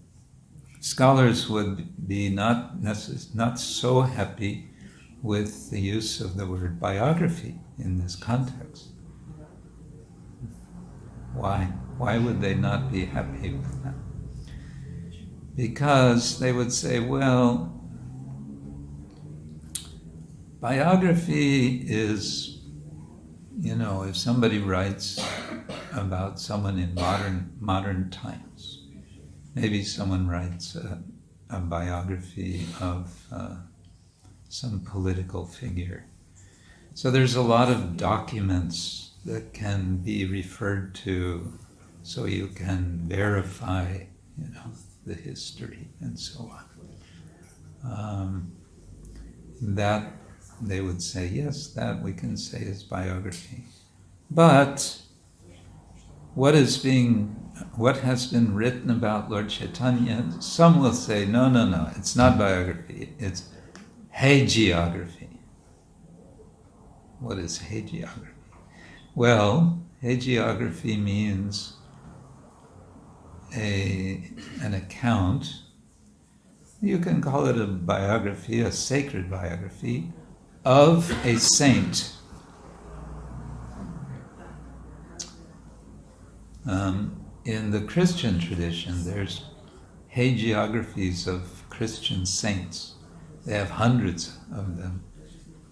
[0.81, 4.71] scholars would be not necess- not so happy
[5.23, 8.89] with the use of the word biography in this context.
[11.35, 11.65] Why?
[11.99, 13.95] Why would they not be happy with that?
[15.55, 17.79] Because they would say, well,
[20.61, 22.60] biography is
[23.61, 25.23] you know, if somebody writes
[25.93, 28.87] about someone in modern modern times,
[29.55, 31.03] maybe someone writes a,
[31.51, 33.57] a biography of uh,
[34.49, 36.07] some political figure.
[36.95, 41.53] So there's a lot of documents that can be referred to,
[42.03, 44.05] so you can verify,
[44.39, 44.73] you know,
[45.05, 46.65] the history and so on.
[47.85, 48.53] Um,
[49.61, 50.20] that
[50.61, 53.65] they would say, yes, that we can say is biography.
[54.31, 55.01] But
[56.35, 57.29] what is being,
[57.75, 62.39] what has been written about Lord Chaitanya, some will say, no, no, no, it's not
[62.39, 63.49] biography, it's
[64.17, 65.29] hagiography.
[67.19, 68.29] What is hagiography?
[69.15, 71.75] Well, hagiography means
[73.55, 74.31] a,
[74.63, 75.63] an account.
[76.81, 80.13] You can call it a biography, a sacred biography,
[80.65, 82.13] of a saint.
[86.67, 89.45] Um, in the Christian tradition, there's
[90.15, 92.95] hagiographies of Christian saints.
[93.47, 95.03] They have hundreds of them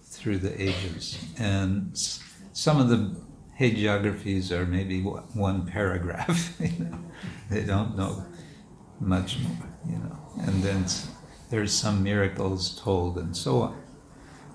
[0.01, 1.23] through the ages.
[1.37, 1.95] And
[2.53, 3.15] some of the
[3.59, 6.59] hagiographies are maybe one paragraph.
[6.59, 6.99] you know.
[7.49, 8.25] They don't know
[8.99, 10.19] much more, you know.
[10.41, 10.85] And then
[11.49, 13.81] there's some miracles told and so on.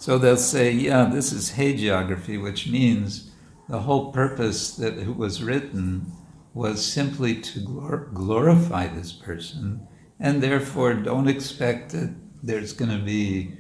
[0.04, 3.30] So they'll say, yeah, this is hagiography, which means
[3.70, 6.12] the whole purpose that it was written
[6.52, 9.88] was simply to glor- glorify this person,
[10.20, 13.56] and therefore don't expect that there's going to be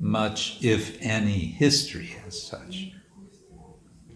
[0.00, 2.90] much, if any, history as such.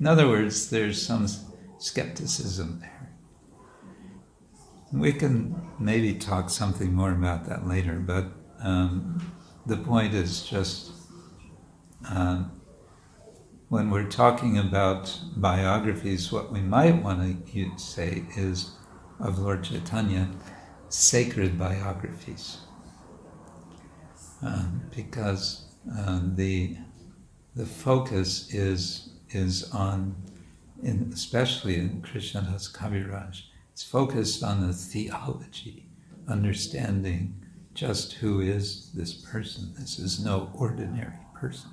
[0.01, 1.29] In other words, there's some
[1.77, 3.12] skepticism there.
[4.95, 8.29] We can maybe talk something more about that later, but
[8.61, 9.31] um,
[9.66, 10.96] the point is just
[12.11, 12.45] uh,
[13.69, 18.73] when we're talking about biographies, what we might want to say is
[19.19, 20.29] of Lord Chaitanya,
[20.89, 22.59] sacred biographies.
[24.43, 25.65] Um, because
[25.99, 26.77] um, the
[27.55, 30.15] the focus is is on,
[30.83, 33.43] in, especially in Krishnadas Kaviraj,
[33.73, 35.89] it's focused on the theology,
[36.29, 37.35] understanding
[37.75, 39.73] just who is this person.
[39.79, 41.71] This is no ordinary person.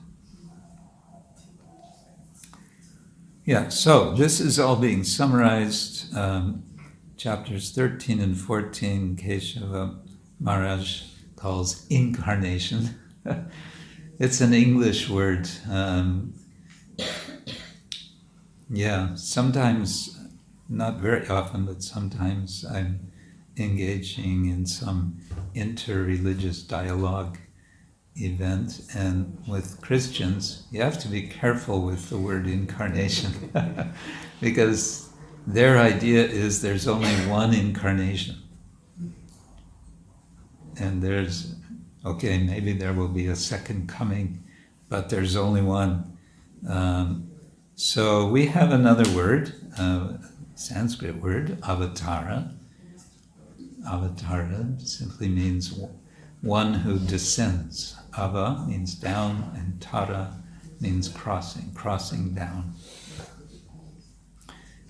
[3.45, 6.15] Yeah, so this is all being summarized.
[6.15, 6.63] Um,
[7.17, 9.99] chapters 13 and 14, Keshava
[10.39, 11.03] Maharaj
[11.35, 12.97] calls incarnation.
[14.19, 15.49] it's an English word.
[15.69, 16.35] Um,
[18.69, 20.17] yeah, sometimes,
[20.69, 23.11] not very often, but sometimes I'm
[23.57, 25.19] engaging in some
[25.53, 27.37] interreligious dialogue
[28.15, 33.51] event and with Christians, you have to be careful with the word incarnation
[34.41, 35.09] because
[35.47, 38.37] their idea is there's only one incarnation.
[40.77, 41.55] And there's,
[42.05, 44.43] okay, maybe there will be a second coming,
[44.89, 46.17] but there's only one.
[46.67, 47.29] Um,
[47.75, 50.13] so we have another word, uh,
[50.55, 52.55] Sanskrit word, avatara.
[53.85, 55.77] Avatara simply means
[56.41, 57.95] one who descends.
[58.17, 60.43] Ava means down, and Tara
[60.79, 62.73] means crossing, crossing down.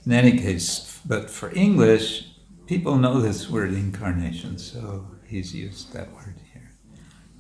[0.06, 2.28] In any case, but for English,
[2.68, 6.72] people know this word incarnation, so he's used that word here.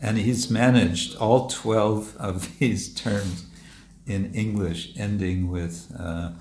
[0.01, 3.45] And he's managed all 12 of these terms
[4.05, 6.31] in English ending with, uh,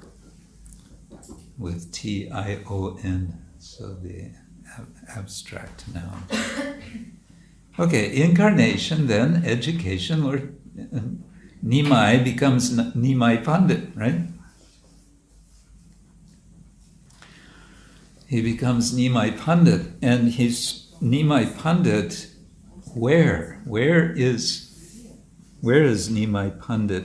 [1.59, 4.33] with T I O N, so the
[4.79, 6.25] ab- abstract noun.
[7.79, 11.01] Okay, incarnation, then education, Lord uh,
[11.65, 14.21] Nimai becomes N- Nimai Pandit, right?
[18.27, 22.29] He becomes Nimai Pandit, and he's Nimai Pandit.
[22.95, 23.61] Where?
[23.65, 25.07] Where is
[25.61, 27.05] where is Nimai Pandit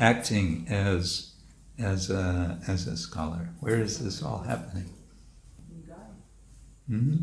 [0.00, 1.34] acting as
[1.78, 3.50] as a as a scholar?
[3.60, 4.88] Where is this all happening?
[6.88, 7.16] hmm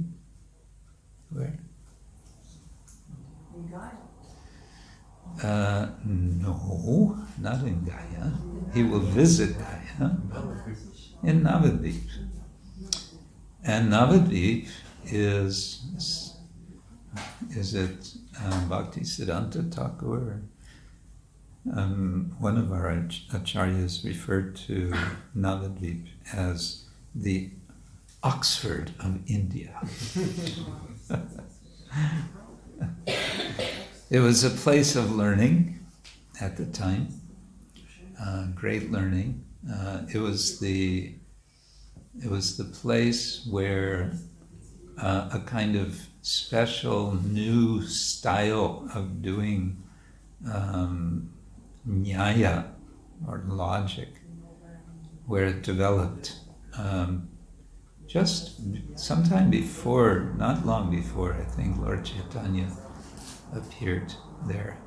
[1.32, 1.58] Where?
[5.42, 8.32] Uh, no, not in Gaya.
[8.74, 10.18] He will visit Gaya
[11.24, 12.02] in Navadvip.
[13.64, 14.68] And Navadvip
[15.06, 16.36] is,
[17.50, 18.14] is it
[18.44, 20.42] um, Bhakti Siddhanta Thakur?
[21.74, 22.92] Um, one of our
[23.32, 24.94] acharyas referred to
[25.36, 27.52] Navadvip as the
[28.22, 29.82] Oxford of India.
[34.14, 35.80] It was a place of learning
[36.40, 37.08] at the time,
[38.22, 39.44] uh, great learning.
[39.68, 41.16] Uh, it was the
[42.24, 44.14] it was the place where
[45.02, 49.82] uh, a kind of special new style of doing
[50.46, 51.34] um,
[51.90, 52.68] nyaya
[53.28, 54.10] or logic,
[55.26, 56.36] where it developed.
[56.78, 57.30] Um,
[58.06, 58.62] just
[58.96, 62.68] sometime before, not long before, I think Lord Chaitanya
[63.56, 64.14] appeared
[64.48, 64.78] there.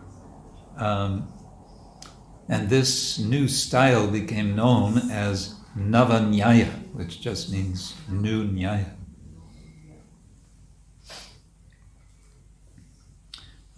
[0.76, 1.32] Um,
[2.48, 8.92] and this new style became known as Navanyaya, which just means new Nyaya.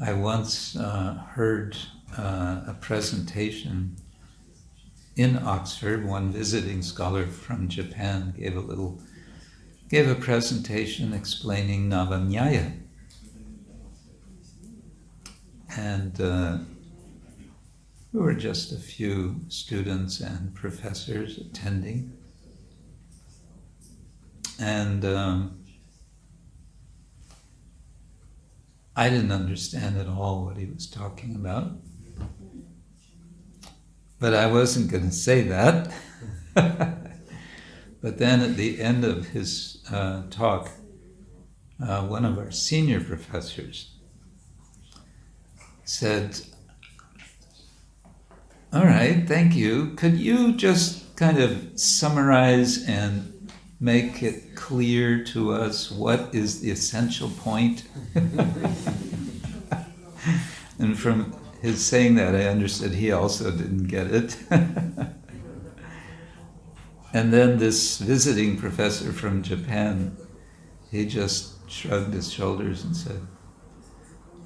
[0.00, 1.76] I once uh, heard
[2.16, 3.96] uh, a presentation
[5.16, 6.06] in Oxford.
[6.06, 9.00] One visiting scholar from Japan gave a little,
[9.88, 12.87] gave a presentation explaining Navanyaya.
[15.78, 16.58] And uh,
[18.12, 22.14] we were just a few students and professors attending.
[24.58, 25.60] And um,
[28.96, 31.70] I didn't understand at all what he was talking about.
[34.18, 35.92] But I wasn't going to say that.
[36.54, 40.72] but then at the end of his uh, talk,
[41.80, 43.97] uh, one of our senior professors
[45.88, 46.38] said,
[48.72, 49.94] All right, thank you.
[49.96, 56.70] Could you just kind of summarize and make it clear to us what is the
[56.70, 57.84] essential point?
[60.78, 64.36] and from his saying that, I understood he also didn't get it.
[67.14, 70.14] and then this visiting professor from Japan,
[70.90, 73.26] he just shrugged his shoulders and said,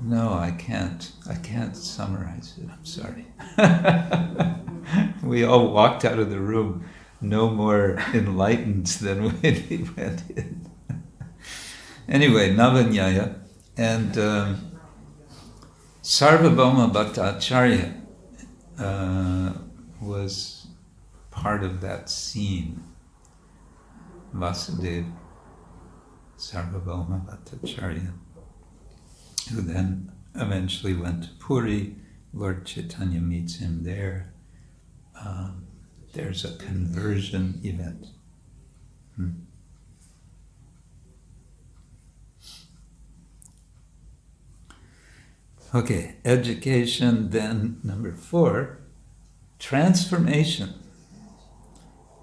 [0.05, 1.13] No, I can't.
[1.29, 2.69] I can't summarize it.
[2.71, 3.27] I'm sorry.
[5.23, 6.89] we all walked out of the room
[7.21, 10.71] no more enlightened than when we went in.
[12.09, 13.39] anyway, Navanyaya
[13.77, 14.19] and.
[14.19, 14.69] Um,
[16.03, 17.95] Sarvabhauma Bhattacharya
[18.77, 19.53] uh,
[20.01, 20.67] was
[21.31, 22.83] part of that scene.
[24.35, 25.13] Vasudeva
[26.37, 28.13] Sarvabhauma Bhattacharya,
[29.49, 31.97] who then eventually went to Puri.
[32.33, 34.33] Lord Chaitanya meets him there.
[35.25, 35.67] Um,
[36.15, 38.07] there's a conversion event.
[39.17, 39.31] Hmm.
[45.75, 48.79] Okay, education, then number four,
[49.59, 50.75] transformation.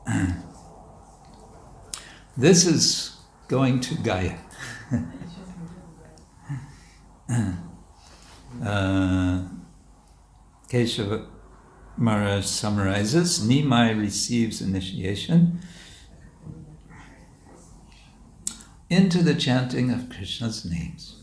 [2.38, 3.18] this is
[3.48, 4.38] going to Gaya.
[7.30, 7.54] uh,
[10.70, 11.28] Keshava
[11.98, 15.60] Maharaj summarizes Nimai receives initiation
[18.90, 21.20] into the chanting of Krishna's names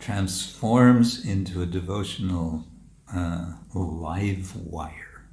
[0.00, 2.64] transforms into a devotional
[3.14, 5.24] uh, live wire.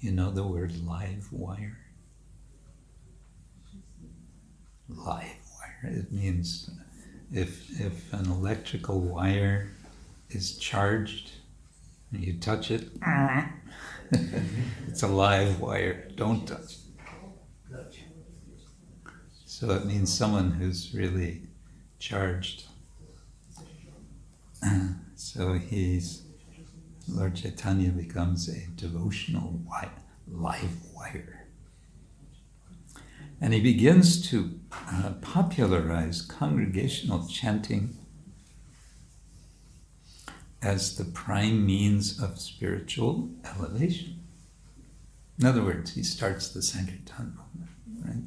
[0.00, 1.78] You know the word live wire?
[4.88, 5.41] Live.
[5.82, 6.70] It means
[7.32, 9.68] if, if an electrical wire
[10.30, 11.32] is charged
[12.12, 12.88] and you touch it,
[14.88, 16.08] it's a live wire.
[16.14, 16.76] Don't touch.
[19.46, 21.42] So it means someone who's really
[21.98, 22.64] charged
[25.16, 26.22] so he's
[27.08, 29.60] Lord Chaitanya becomes a devotional
[30.28, 31.41] live wire.
[33.42, 37.98] And he begins to uh, popularize congregational chanting
[40.62, 44.20] as the prime means of spiritual elevation.
[45.40, 47.70] In other words, he starts the Sankirtan movement,
[48.06, 48.22] right?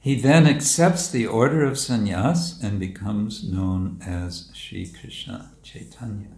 [0.00, 6.28] He then accepts the order of sannyas and becomes known as Sri Krishna Chaitanya.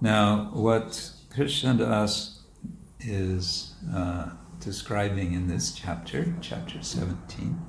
[0.00, 2.42] Now, what Krishna Das
[3.00, 4.30] is uh,
[4.60, 7.60] describing in this chapter, chapter 17,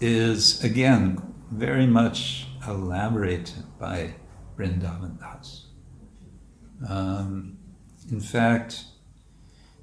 [0.00, 4.14] is again very much elaborated by
[4.56, 5.66] Vrindavan Das.
[6.88, 7.58] Um,
[8.10, 8.84] in fact,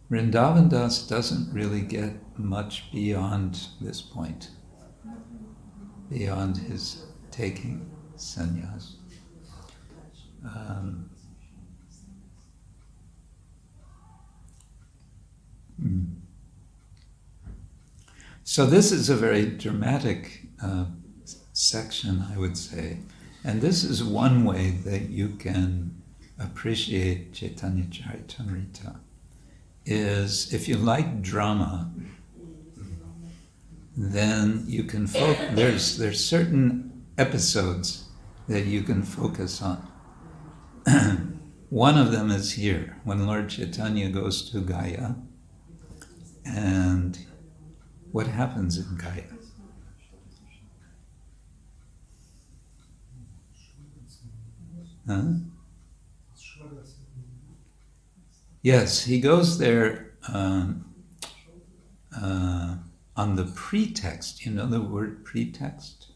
[0.10, 4.52] Vrindavan Das doesn't really get much beyond this point,
[6.10, 8.96] beyond his taking sannyas.
[10.44, 11.10] Um,
[15.82, 16.04] hmm.
[18.44, 20.86] So, this is a very dramatic uh,
[21.54, 23.00] section, I would say.
[23.44, 26.02] And this is one way that you can
[26.40, 29.00] appreciate Chaitanya Charitamrita
[29.86, 31.92] is if you like drama,
[33.96, 35.56] then you can focus.
[35.56, 38.06] There's there's certain episodes
[38.48, 39.88] that you can focus on.
[41.70, 45.16] One of them is here when Lord Chaitanya goes to Gaya,
[46.56, 47.18] and
[48.12, 49.24] what happens in Gaya?
[55.08, 55.24] Huh?
[58.62, 60.94] Yes, he goes there um,
[62.14, 62.76] uh,
[63.16, 64.46] on the pretext.
[64.46, 66.08] You know the word pretext?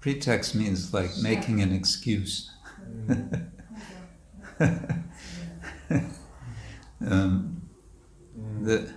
[0.00, 2.50] Pretext means like making an excuse.
[7.00, 7.57] um,
[8.64, 8.92] the,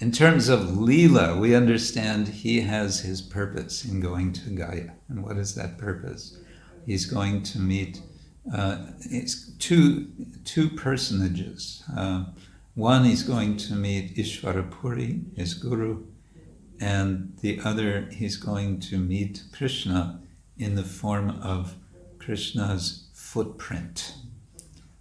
[0.00, 4.92] in terms of Leela, we understand he has his purpose in going to Gaya.
[5.08, 6.38] And what is that purpose?
[6.86, 8.00] He's going to meet
[8.54, 8.86] uh,
[9.58, 10.08] two,
[10.44, 11.82] two personages.
[11.96, 12.24] Uh,
[12.74, 16.04] One, he's going to meet Ishvarapuri, his guru,
[16.80, 20.20] and the other, he's going to meet Krishna
[20.56, 21.74] in the form of
[22.20, 24.14] Krishna's footprint,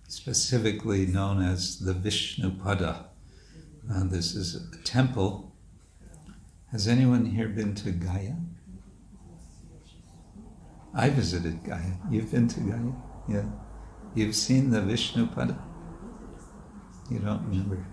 [0.08, 3.07] specifically known as the Vishnupada.
[3.90, 5.56] Uh, this is a temple.
[6.72, 8.36] Has anyone here been to Gaya?
[10.94, 11.98] I visited Gaya.
[12.12, 12.92] You've been to Gaya?
[13.30, 13.46] Yeah.
[14.14, 15.58] You've seen the Vishnupada?
[17.10, 17.86] You don't remember?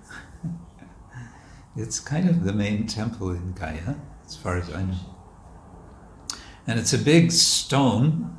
[1.76, 4.99] it's kind of the main temple in Gaya, as far as I know.
[6.66, 8.36] And it's a big stone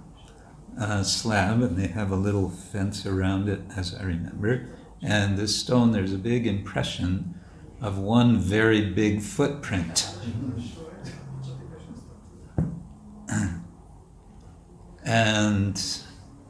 [0.77, 4.75] uh, slab, and they have a little fence around it, as I remember.
[5.01, 7.34] And this stone, there's a big impression
[7.81, 10.09] of one very big footprint.
[15.05, 15.99] and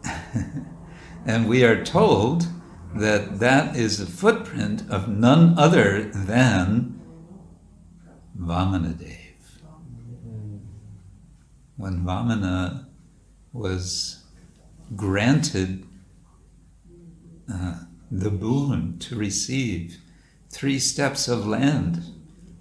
[1.25, 2.47] and we are told
[2.95, 7.01] that that is a footprint of none other than
[8.39, 9.17] Vamanadev.
[11.75, 12.85] When Vamana
[13.51, 14.23] was
[14.95, 15.85] granted
[17.51, 19.99] uh, the boon to receive
[20.55, 22.01] three steps of land,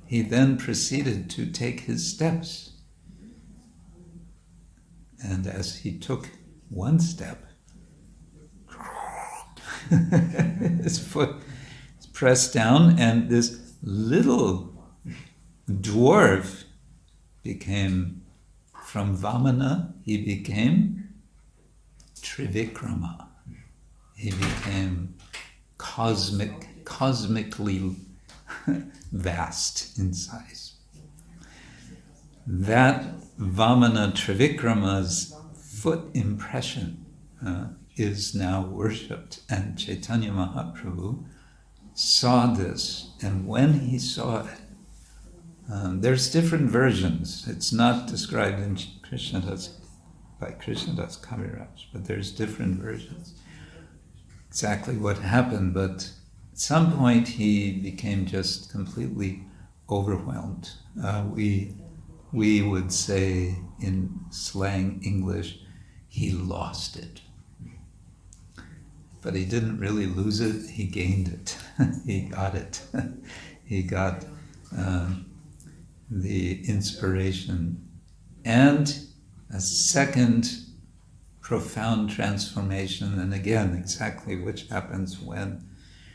[0.05, 2.73] he then proceeded to take his steps.
[5.23, 6.29] And as he took
[6.69, 7.47] one step,
[10.83, 11.37] his foot
[12.01, 14.75] is pressed down, and this little
[15.71, 16.65] dwarf
[17.45, 18.23] became,
[18.87, 21.11] from Vamana, he became
[22.21, 23.29] Trivikrama.
[24.17, 25.15] He became
[25.79, 27.97] cosmic, cosmically
[29.13, 30.75] vast in size.
[32.47, 33.05] That
[33.39, 37.05] Vamana Trivikrama's foot impression
[37.45, 37.67] uh,
[37.97, 39.41] is now worshipped.
[39.49, 41.25] And Chaitanya Mahaprabhu
[41.95, 44.59] saw this, and when he saw it,
[45.73, 47.47] um, there's different versions.
[47.49, 49.71] It's not described in Krishnadas
[50.41, 53.35] by Krishnadas Kaviraj, but there's different versions.
[54.49, 56.11] Exactly what happened, but
[56.55, 59.43] at some point he became just completely
[59.91, 60.71] overwhelmed.
[61.03, 61.75] Uh, we
[62.33, 65.59] we would say in slang English,
[66.07, 67.23] he lost it.
[69.21, 71.59] But he didn't really lose it, he gained it.
[72.07, 72.81] he got it.
[73.65, 74.25] he got
[74.79, 75.11] uh,
[76.09, 77.85] the inspiration.
[78.45, 78.97] And
[79.53, 80.51] a second
[81.41, 85.69] profound transformation, and again, exactly which happens when,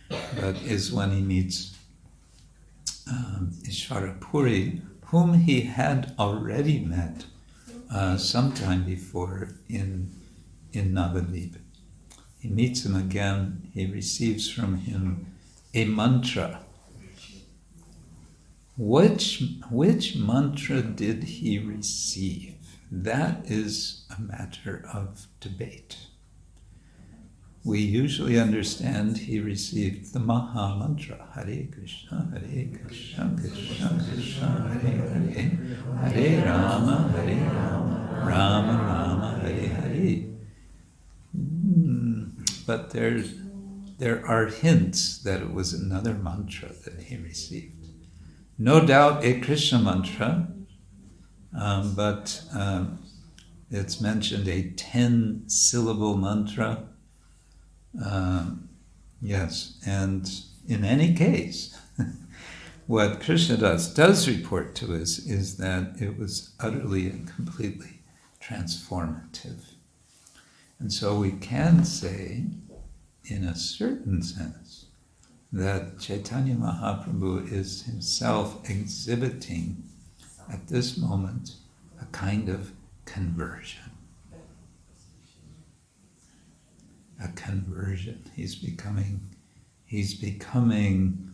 [0.09, 1.75] but is when he meets
[3.09, 3.51] um,
[5.05, 7.25] whom he had already met
[7.91, 10.11] uh, sometime before in,
[10.71, 11.55] in Navadvip.
[12.39, 15.33] He meets him again, he receives from him
[15.73, 16.61] a mantra.
[18.77, 22.55] Which, which mantra did he receive?
[22.91, 25.97] That is a matter of debate.
[27.69, 35.21] We usually understand he received the Maha Mantra Hare Krishna, Hare Krishna, Krishna Krishna, Hare
[35.21, 40.25] Hare, Hare Rama, Hare Rama, Rama Rama, Hare Hare.
[41.37, 47.85] Mm, but there are hints that it was another mantra that he received.
[48.57, 50.47] No doubt a Krishna mantra,
[51.55, 52.97] um, but um,
[53.69, 56.88] it's mentioned a 10 syllable mantra.
[58.03, 58.69] Um,
[59.21, 60.29] yes, and
[60.67, 61.77] in any case,
[62.87, 68.01] what Krishna Krishnadas does report to us is that it was utterly and completely
[68.41, 69.73] transformative.
[70.79, 72.45] And so we can say,
[73.25, 74.85] in a certain sense,
[75.51, 79.83] that Chaitanya Mahaprabhu is himself exhibiting
[80.51, 81.55] at this moment
[82.01, 82.71] a kind of
[83.05, 83.88] conversion.
[87.21, 88.29] A conversion.
[88.35, 89.35] He's becoming
[89.85, 91.33] he's becoming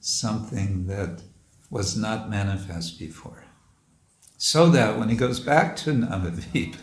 [0.00, 1.22] something that
[1.70, 3.44] was not manifest before.
[4.38, 6.76] So that when he goes back to Navadvip,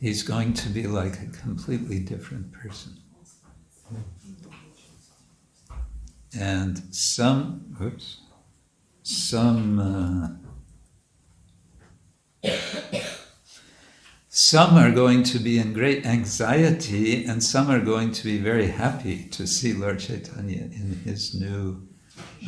[0.00, 2.98] he's going to be like a completely different person.
[6.38, 8.18] And some, oops,
[9.02, 9.78] some
[12.44, 12.50] uh,
[14.36, 18.66] some are going to be in great anxiety and some are going to be very
[18.66, 21.88] happy to see Lord Chaitanya in his new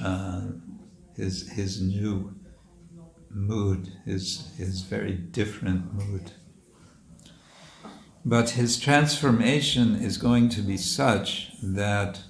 [0.04, 0.48] uh,
[1.16, 2.34] his his new
[3.30, 6.32] mood his his very different mood.
[8.22, 12.20] But his transformation is going to be such that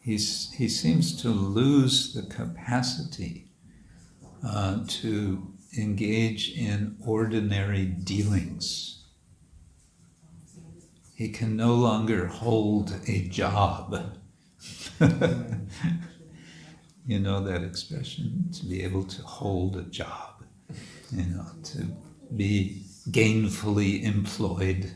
[0.00, 3.52] he's, he seems to lose the capacity
[4.44, 9.04] uh, to engage in ordinary dealings.
[11.14, 14.16] He can no longer hold a job.
[17.06, 18.48] you know that expression?
[18.54, 20.42] To be able to hold a job,
[21.12, 21.86] you know, to
[22.36, 24.92] be gainfully employed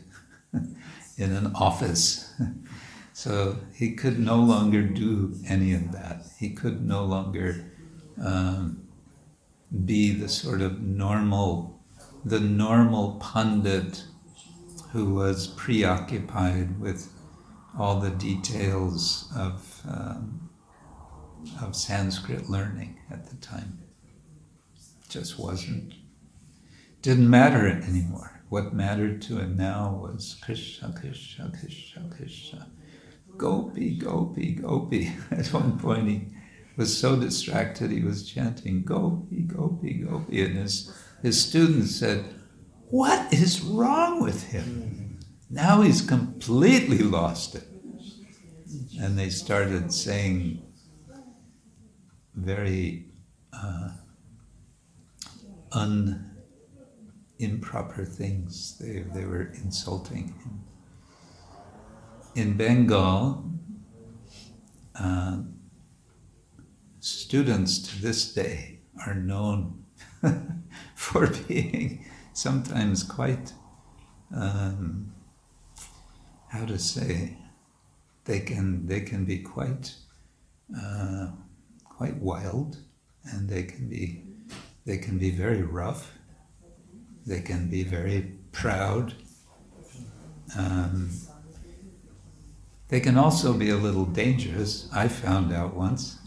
[1.17, 2.33] in an office.
[3.15, 6.25] So he could no longer do any of that.
[6.37, 7.71] He could no longer
[8.21, 8.84] um,
[9.85, 11.83] be the sort of normal,
[12.23, 14.03] the normal pundit
[14.91, 17.11] who was preoccupied with
[17.77, 20.49] all the details of, um,
[21.61, 23.79] of Sanskrit learning at the time.
[25.09, 25.93] Just wasn't,
[27.01, 28.41] didn't matter anymore.
[28.49, 32.67] What mattered to him now was Krishna, Krishna, Krishna, Krishna.
[33.37, 35.11] Gopi, Gopi, Gopi.
[35.31, 36.27] At one point, he
[36.77, 40.43] was so distracted he was chanting Gopi, Gopi, Gopi.
[40.43, 42.25] And his, his students said,
[42.89, 45.19] What is wrong with him?
[45.49, 47.67] Now he's completely lost it.
[48.99, 50.61] And they started saying
[52.33, 53.05] very
[53.53, 53.89] uh,
[55.71, 56.31] un
[57.39, 58.77] improper things.
[58.79, 60.65] They, they were insulting him
[62.35, 63.49] in Bengal,
[64.99, 65.37] uh,
[67.05, 69.85] students to this day are known
[70.95, 72.03] for being
[72.33, 73.53] sometimes quite,
[74.35, 75.13] um,
[76.49, 77.37] how to say,
[78.25, 79.93] they can they can be quite
[80.75, 81.27] uh,
[81.83, 82.77] quite wild,
[83.23, 84.23] and they can be
[84.85, 86.11] they can be very rough.
[87.27, 89.13] They can be very proud.
[90.57, 91.11] Um,
[92.87, 94.89] they can also be a little dangerous.
[94.91, 96.17] I found out once.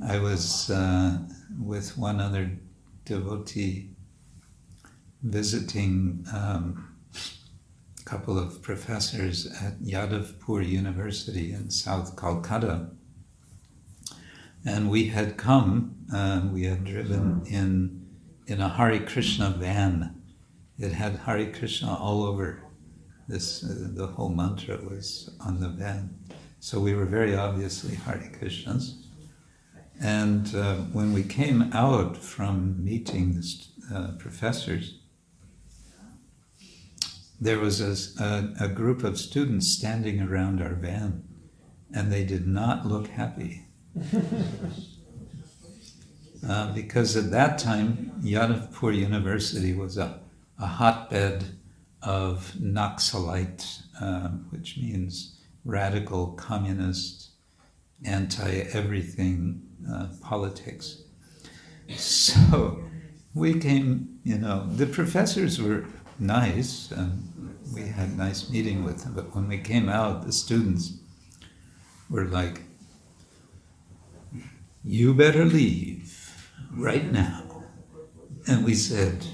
[0.00, 1.18] I was uh,
[1.60, 2.50] with one other
[3.04, 3.90] devotee
[5.22, 6.96] visiting um,
[8.00, 12.90] a couple of professors at Yadavpur University in South Calcutta.
[14.64, 18.06] And we had come, uh, we had driven in,
[18.46, 20.22] in a Hare Krishna van.
[20.78, 22.62] It had Hare Krishna all over
[23.28, 26.17] this uh, the whole mantra was on the van.
[26.60, 28.96] So we were very obviously Hare Krishnas.
[30.00, 33.44] And uh, when we came out from meeting the
[33.94, 34.98] uh, professors,
[37.40, 41.22] there was a, a, a, group of students standing around our van,
[41.94, 43.66] and they did not look happy.
[46.48, 50.20] uh, because at that time, Yadavpur University was a,
[50.58, 51.44] a hotbed
[52.02, 57.30] of Naxalite, uh, which means radical communist,
[58.04, 61.02] anti everything uh, politics.
[61.96, 62.82] So
[63.34, 65.86] we came, you know, the professors were
[66.18, 70.32] nice, and we had a nice meeting with them, but when we came out, the
[70.32, 70.98] students
[72.10, 72.62] were like,
[74.84, 77.44] You better leave right now.
[78.46, 79.26] And we said,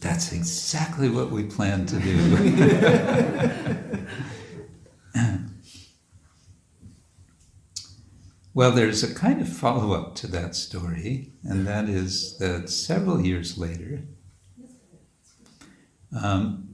[0.00, 2.16] that's exactly what we plan to do.
[8.54, 13.20] well, there's a kind of follow up to that story, and that is that several
[13.20, 14.02] years later,
[16.22, 16.68] um,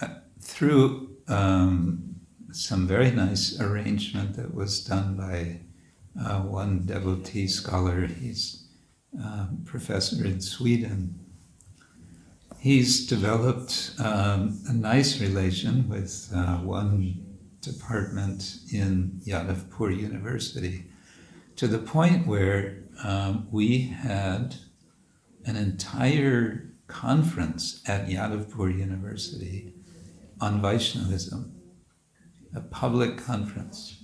[0.00, 0.08] uh,
[0.40, 2.16] through um,
[2.52, 5.60] some very nice arrangement that was done by
[6.20, 8.68] uh, one devotee scholar, he's
[9.18, 11.26] a uh, professor in Sweden
[12.66, 17.24] he's developed um, a nice relation with uh, one
[17.66, 20.84] department in Yadavpur University
[21.56, 24.56] to the point where um, we had
[25.44, 29.74] an entire conference at Yadavpur University
[30.40, 31.54] on Vaishnavism,
[32.54, 34.02] a public conference.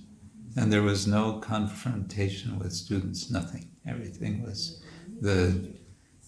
[0.55, 3.69] And there was no confrontation with students, nothing.
[3.87, 4.81] Everything was
[5.19, 5.73] the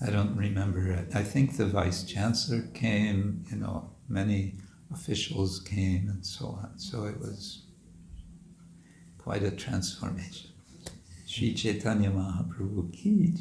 [0.06, 1.06] I don't remember.
[1.14, 4.56] I think the vice chancellor came, you know, many
[4.92, 6.78] officials came and so on.
[6.78, 7.64] So it was
[9.18, 10.52] quite a transformation.
[11.26, 13.34] Sri Chaitanya Mahaprabhu ki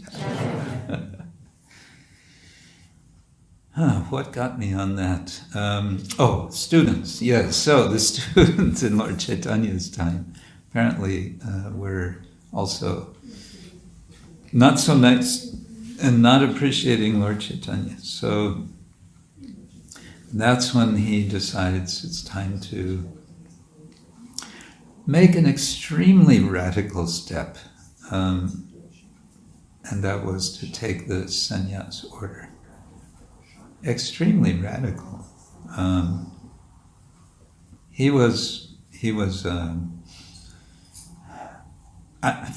[3.74, 5.40] huh, What got me on that?
[5.54, 7.56] Um, oh, students, yes.
[7.56, 10.32] So the students in Lord Chaitanya's time
[10.70, 12.16] apparently uh, were
[12.52, 13.14] also
[14.52, 15.54] not so nice
[16.02, 17.98] and not appreciating Lord Chaitanya.
[17.98, 18.64] So
[20.40, 23.08] that's when he decides it's time to
[25.06, 27.56] make an extremely radical step,
[28.10, 28.68] um,
[29.84, 32.48] and that was to take the sannyas order.
[33.86, 35.26] Extremely radical.
[35.76, 36.32] Um,
[37.90, 40.02] he was he was um,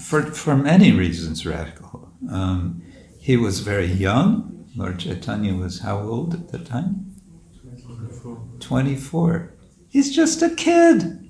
[0.07, 2.09] for for many reasons radical.
[2.31, 2.81] Um,
[3.19, 4.65] he was very young.
[4.75, 7.06] Lord Chaitanya was how old at the time?
[8.59, 9.53] 24.
[9.89, 11.23] He's just a kid.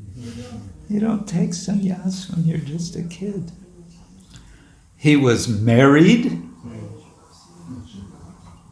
[0.89, 3.51] You don't take sannyas when you're just a kid.
[4.95, 6.41] He was married.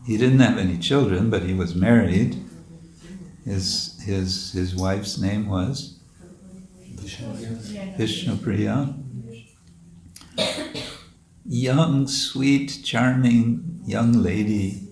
[0.06, 2.41] He didn't have any children, but he was married.
[3.43, 5.99] His, his, his wife's name was
[7.97, 9.01] Vishnupriya.
[11.45, 14.88] Young, sweet, charming young lady,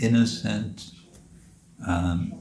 [0.00, 0.90] innocent.
[1.86, 2.32] Um,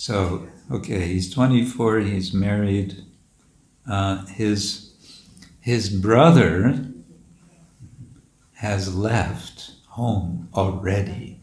[0.00, 3.04] so, okay, he's 24, he's married.
[3.86, 4.94] Uh, his,
[5.60, 6.86] his brother
[8.54, 11.38] has left home already.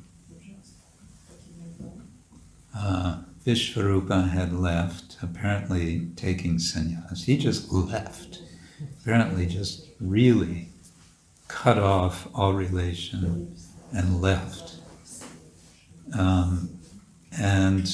[2.76, 7.26] Uh, Vishvarupa had left, apparently taking sannyas.
[7.26, 8.42] He just left,
[9.00, 10.70] apparently just really
[11.48, 13.56] cut off all relation
[13.94, 14.78] and left.
[16.18, 16.80] Um,
[17.38, 17.88] and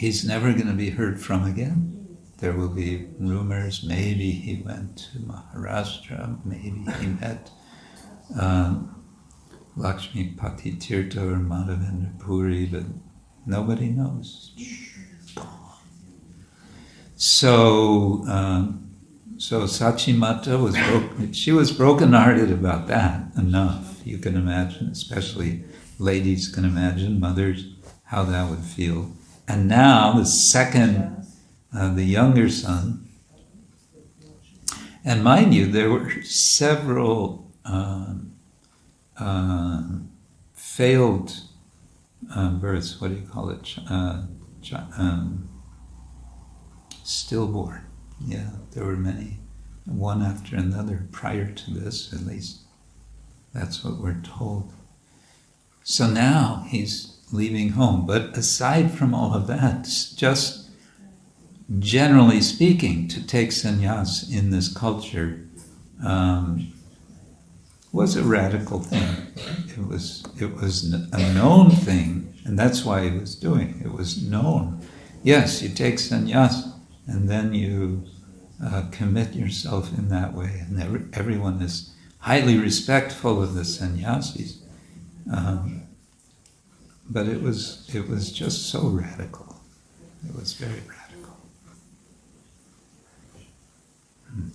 [0.00, 2.16] he's never going to be heard from again.
[2.38, 7.50] There will be rumors, maybe he went to Maharashtra, maybe he met
[8.40, 9.04] um,
[9.76, 12.84] Lakshmi Pati Tirtha or Madhavendra Puri, but
[13.44, 14.54] nobody knows.
[17.16, 18.96] So, um,
[19.36, 21.34] so Sachimata was broken.
[21.34, 24.00] She was brokenhearted about that enough.
[24.06, 25.64] You can imagine, especially
[25.98, 27.74] ladies can imagine, mothers,
[28.04, 29.12] how that would feel.
[29.50, 31.26] And now the second,
[31.76, 33.08] uh, the younger son.
[35.04, 38.36] And mind you, there were several um,
[39.18, 39.82] uh,
[40.54, 41.32] failed
[42.32, 43.00] uh, births.
[43.00, 43.76] What do you call it?
[43.90, 44.22] Uh,
[44.96, 45.48] um,
[47.02, 47.86] stillborn.
[48.24, 49.40] Yeah, there were many,
[49.84, 52.60] one after another prior to this, at least.
[53.52, 54.72] That's what we're told.
[55.82, 58.06] So now he's leaving home.
[58.06, 59.84] But aside from all of that,
[60.16, 60.70] just
[61.78, 65.46] generally speaking, to take sannyas in this culture
[66.04, 66.72] um,
[67.92, 69.26] was a radical thing.
[69.68, 73.80] It was it was a known thing, and that's why he was doing.
[73.84, 74.80] It was known.
[75.22, 76.72] Yes, you take sannyas,
[77.06, 78.04] and then you
[78.64, 84.62] uh, commit yourself in that way, and every, everyone is highly respectful of the sannyasis.
[85.32, 85.79] Um,
[87.10, 89.60] but it was it was just so radical.
[90.26, 91.36] It was very radical.
[94.28, 94.48] Hmm.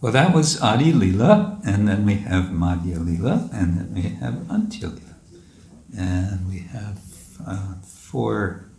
[0.00, 4.34] Well, that was Adi Lila, and then we have Madhya Lila, and then we have
[4.46, 5.16] Antya Lila.
[5.96, 7.00] And we have
[7.44, 8.70] uh, four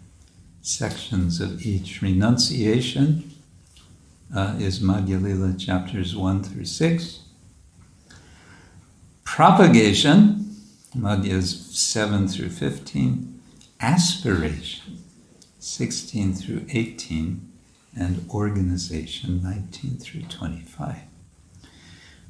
[0.61, 2.01] sections of each.
[2.01, 3.28] Renunciation
[4.35, 7.19] uh, is Madhya Lila chapters 1 through 6.
[9.23, 10.55] Propagation,
[10.95, 13.41] Madhyas 7 through 15.
[13.81, 15.03] Aspiration,
[15.59, 17.45] 16 through 18.
[17.97, 20.97] And organization, 19 through 25.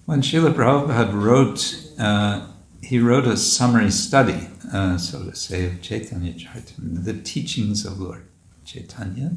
[0.06, 2.48] When Srila Prabhupada wrote, uh,
[2.82, 8.00] he wrote a summary study, uh, so to say, of Chaitanya Charitamrita, the teachings of
[8.00, 8.26] Lord
[8.66, 9.34] Chaitanya,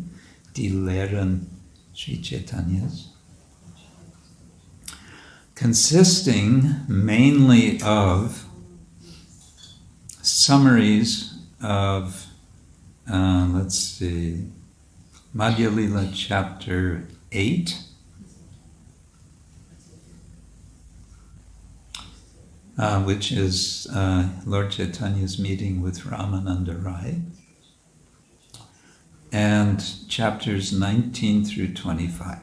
[0.54, 1.46] die Lehren
[1.94, 3.08] Sri Chaitanya's,
[5.54, 8.44] consisting mainly of
[10.22, 12.26] summaries of,
[13.10, 14.46] uh, let's see,
[15.34, 17.78] Madhya Lila chapter 8.
[22.78, 27.20] Uh, which is uh, Lord Chaitanya's meeting with Ramananda Rai,
[29.32, 32.38] and chapters 19 through 25.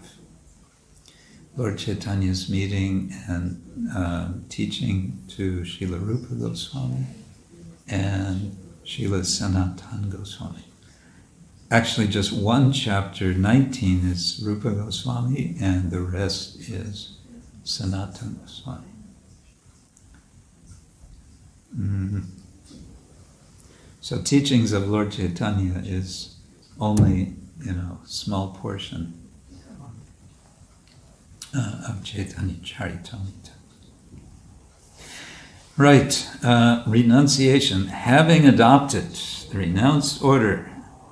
[1.56, 7.06] Lord Chaitanya's meeting and uh, teaching to Srila Rupa Goswami
[7.88, 10.64] and Srila Sanatan Goswami.
[11.72, 17.18] Actually, just one chapter, 19, is Rupa Goswami, and the rest is
[17.64, 18.88] Sanatan Goswami.
[21.78, 22.24] Mm.
[24.02, 26.39] So, teachings of Lord Chaitanya is
[26.80, 29.14] only, you know, small portion
[31.56, 33.52] uh, of Chaitanya Charitamrita.
[35.78, 37.88] Right, uh, renunciation.
[37.88, 39.12] Having adopted
[39.52, 40.70] the renounced order,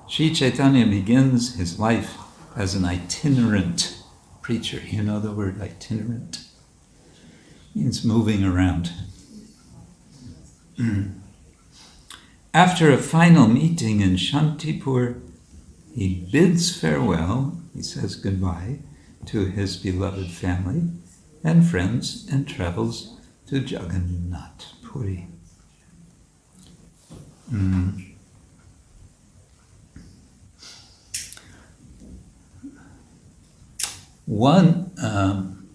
[0.10, 2.18] Sri Chaitanya begins his life
[2.56, 4.04] as an itinerant
[4.42, 4.82] preacher.
[4.86, 6.48] You know the word itinerant?
[7.78, 8.92] means moving around.
[12.54, 15.22] After a final meeting in Shantipur,
[15.98, 18.78] he bids farewell, he says goodbye,
[19.26, 20.92] to his beloved family
[21.44, 25.28] and friends and travels to Jagannath Puri.
[27.52, 28.14] Mm.
[34.28, 35.68] One um,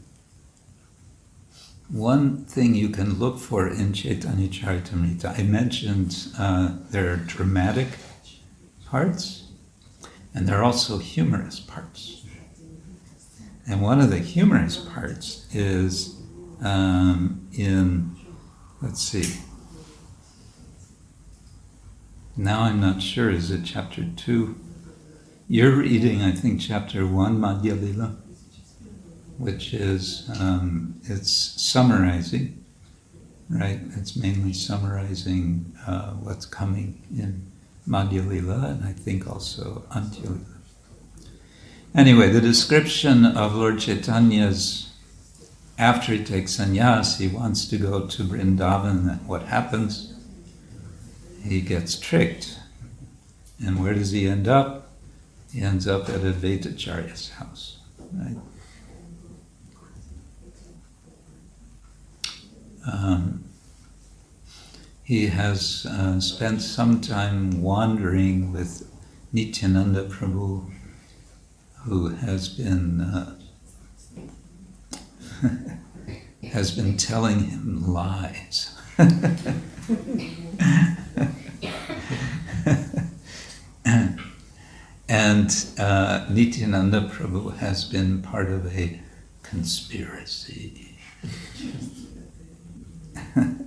[1.88, 7.88] one thing you can look for in Chaitanya Charitamrita, I mentioned uh, there are dramatic
[8.86, 9.41] parts
[10.34, 12.24] and there are also humorous parts.
[13.68, 16.20] And one of the humorous parts is
[16.62, 18.16] um, in,
[18.80, 19.40] let's see,
[22.36, 24.58] now I'm not sure, is it chapter 2?
[25.48, 28.16] You're reading, I think, chapter 1, Madhya Lila
[29.42, 32.64] which is um, it's summarizing,
[33.48, 33.80] right?
[33.96, 37.51] It's mainly summarizing uh, what's coming in
[37.88, 40.38] Madhya Lila and I think also Antya Lila.
[41.94, 44.92] Anyway, the description of Lord Chaitanya's
[45.78, 50.14] after he takes sannyas, he wants to go to Vrindavan, and what happens?
[51.42, 52.58] He gets tricked.
[53.64, 54.92] And where does he end up?
[55.52, 57.78] He ends up at Advaitacharya's house,
[58.12, 58.36] right?
[62.86, 63.41] Um,
[65.04, 68.88] he has uh, spent some time wandering with
[69.32, 70.70] Nityananda Prabhu,
[71.84, 73.36] who has been uh,
[76.52, 78.78] has been telling him lies.
[85.08, 89.00] and uh, Nityananda Prabhu has been part of a
[89.42, 90.96] conspiracy.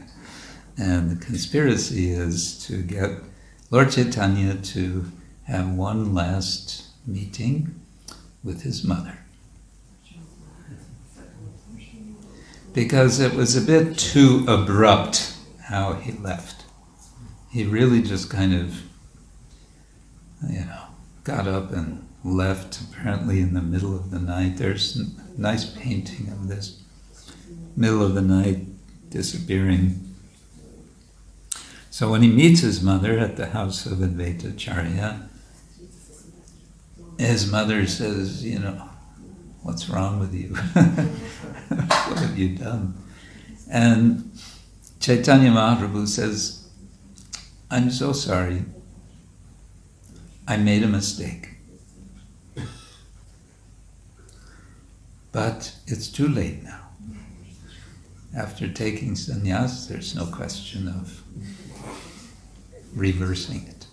[0.78, 3.12] and the conspiracy is to get
[3.72, 5.06] Lord Chaitanya to
[5.46, 7.80] have one last meeting
[8.44, 9.20] with his mother.
[12.74, 16.66] Because it was a bit too abrupt how he left.
[17.52, 18.82] He really just kind of,
[20.50, 20.82] you know,
[21.24, 24.58] got up and left apparently in the middle of the night.
[24.58, 25.06] There's a
[25.40, 26.82] nice painting of this.
[27.78, 28.66] Middle of the night,
[29.10, 30.15] disappearing.
[31.96, 35.30] So when he meets his mother at the house of Advaita Advaitacharya,
[37.18, 38.90] his mother says, you know,
[39.64, 40.50] what's wrong with you?
[42.10, 43.02] what have you done?
[43.72, 44.30] And
[45.00, 46.68] Chaitanya Mahaprabhu says,
[47.72, 48.66] I'm so sorry.
[50.50, 51.52] I made a mistake.
[55.32, 56.86] But it's too late now
[58.36, 61.24] after taking sannyas, there's no question of
[62.96, 63.88] reversing it.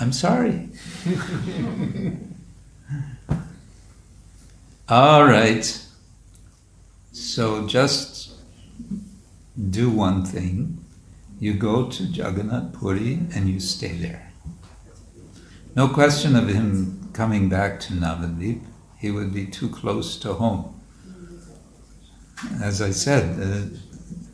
[0.00, 0.70] I'm sorry.
[4.88, 5.84] All right.
[7.12, 8.32] So just
[9.70, 10.84] do one thing.
[11.40, 14.32] You go to Jagannath Puri and you stay there.
[15.76, 18.60] No question of him coming back to Navadvip.
[18.98, 20.78] He would be too close to home
[22.62, 23.76] as I said, uh,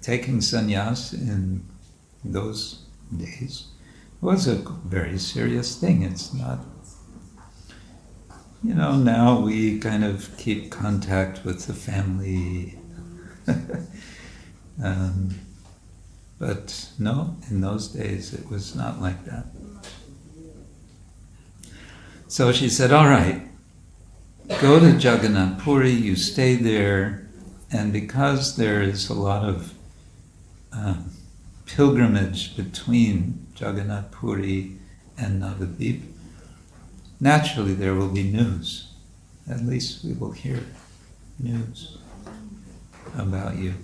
[0.03, 1.65] taking sannyas in
[2.25, 2.84] those
[3.19, 3.69] days
[4.21, 6.03] was a very serious thing.
[6.03, 6.61] It's not,
[8.63, 12.79] you know, now we kind of keep contact with the family.
[14.83, 15.35] um,
[16.39, 19.47] but no, in those days it was not like that.
[22.29, 23.43] So she said, All right,
[24.61, 27.25] go to Jagannath Puri, you stay there
[27.75, 29.75] and because there is a lot of
[30.73, 30.95] uh,
[31.67, 34.77] pilgrimage between Jagannath Puri
[35.17, 36.03] and Navadvip,
[37.21, 38.93] naturally there will be news.
[39.49, 40.61] At least we will hear
[41.39, 41.99] news
[43.17, 43.75] about you.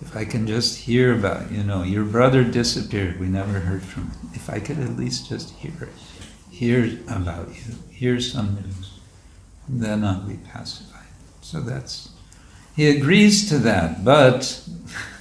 [0.00, 4.10] If I can just hear about, you know, your brother disappeared, we never heard from
[4.10, 4.30] him.
[4.34, 5.88] If I could at least just hear,
[6.50, 8.98] hear about you, hear some news,
[9.68, 11.06] then I'll be pacified.
[11.40, 12.10] So that's,
[12.74, 14.68] he agrees to that, but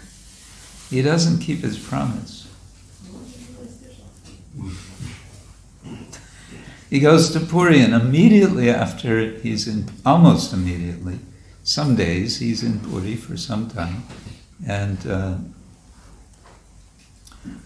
[0.92, 2.48] he doesn't keep his promise.
[6.92, 11.20] he goes to Puri, and immediately after he's in, almost immediately,
[11.64, 14.04] some days he's in Puri for some time,
[14.68, 15.38] and uh,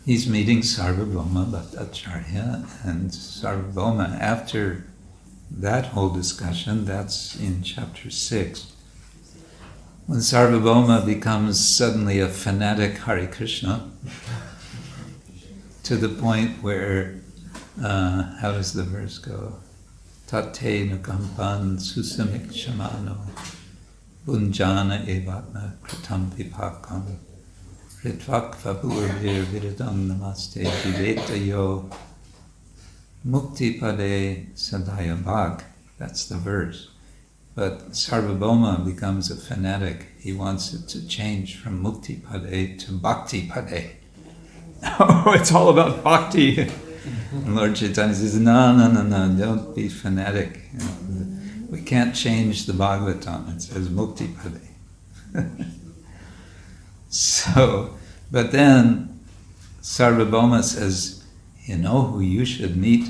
[0.06, 4.86] he's meeting Sarvabhauma Bhattacharya, and Sarvabhauma, after
[5.50, 8.75] that whole discussion, that's in chapter 6,
[10.08, 13.90] when Sarvabhauma becomes suddenly a fanatic Hare Krishna,
[15.84, 17.16] to the point where,
[17.84, 19.58] uh, how does the verse go?
[20.28, 23.18] Tate nukampan susamik shamano
[24.28, 27.18] bunjana evatma kritam vipakam
[28.04, 31.90] ritvak vabhurvir viridam namaste viveta yo
[33.28, 35.64] mukti pade sadaya bhag.
[35.98, 36.90] That's the verse.
[37.56, 40.08] But Sarvabhauma becomes a fanatic.
[40.20, 43.92] He wants it to change from mukti pade to bhakti pade.
[44.84, 46.70] Oh, it's all about bhakti.
[47.32, 50.64] And Lord Chaitanya says, no, no, no, no, don't be fanatic.
[50.74, 53.56] You know, we can't change the Bhagavatam.
[53.56, 55.66] It says mukti pade.
[57.08, 57.96] so,
[58.30, 59.22] but then
[59.82, 61.24] Sarvabhauma says,
[61.64, 63.08] you know who you should meet?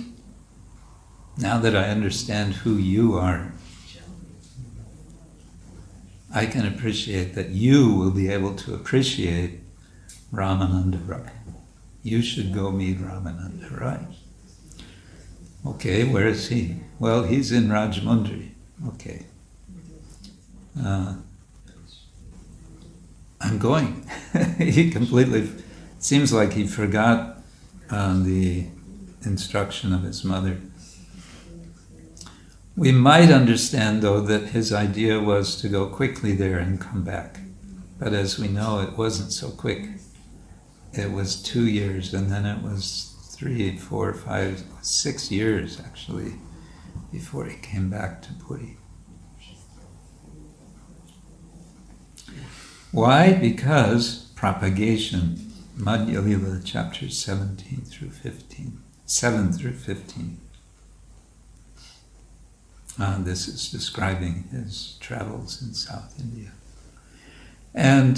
[1.37, 3.54] Now that I understand who you are,
[6.35, 9.61] I can appreciate that you will be able to appreciate
[10.33, 11.31] Ramananda Rai.
[12.03, 14.05] You should go meet Ramananda Rai.
[15.65, 16.81] Okay, where is he?
[16.99, 18.49] Well, he's in Rajmundri.
[18.89, 19.27] Okay.
[20.77, 21.15] Uh,
[23.39, 24.05] I'm going.
[24.57, 25.49] he completely
[25.99, 27.41] seems like he forgot
[27.89, 28.67] uh, the
[29.23, 30.59] instruction of his mother.
[32.77, 37.39] We might understand, though, that his idea was to go quickly there and come back.
[37.97, 39.87] But as we know, it wasn't so quick.
[40.91, 46.33] It was two years, and then it was three, four, five, six years actually
[47.11, 48.77] before he came back to Puri.
[52.91, 53.33] Why?
[53.33, 60.39] Because propagation, Madhya Lila, chapters 17 through 15, 7 through 15.
[62.97, 66.51] Uh, this is describing his travels in South India.
[67.73, 68.17] And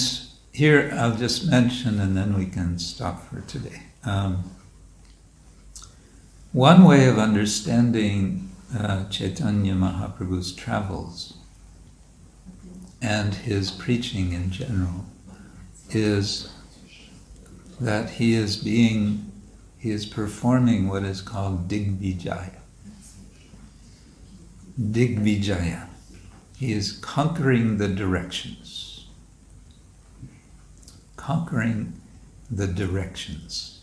[0.52, 3.84] here I'll just mention, and then we can stop for today.
[4.04, 4.52] Um,
[6.52, 11.38] one way of understanding uh, Chaitanya Mahaprabhu's travels
[13.02, 15.06] and his preaching in general
[15.90, 16.49] is
[17.80, 19.32] that he is being,
[19.78, 22.58] he is performing what is called Digvijaya.
[24.80, 25.88] Digvijaya.
[26.58, 29.08] He is conquering the directions.
[31.16, 31.94] Conquering
[32.49, 33.82] the directions.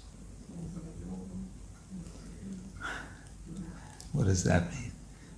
[4.12, 4.92] What does that mean?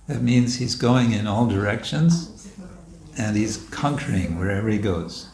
[0.07, 2.49] That means he's going in all directions
[3.17, 5.29] and he's conquering wherever he goes.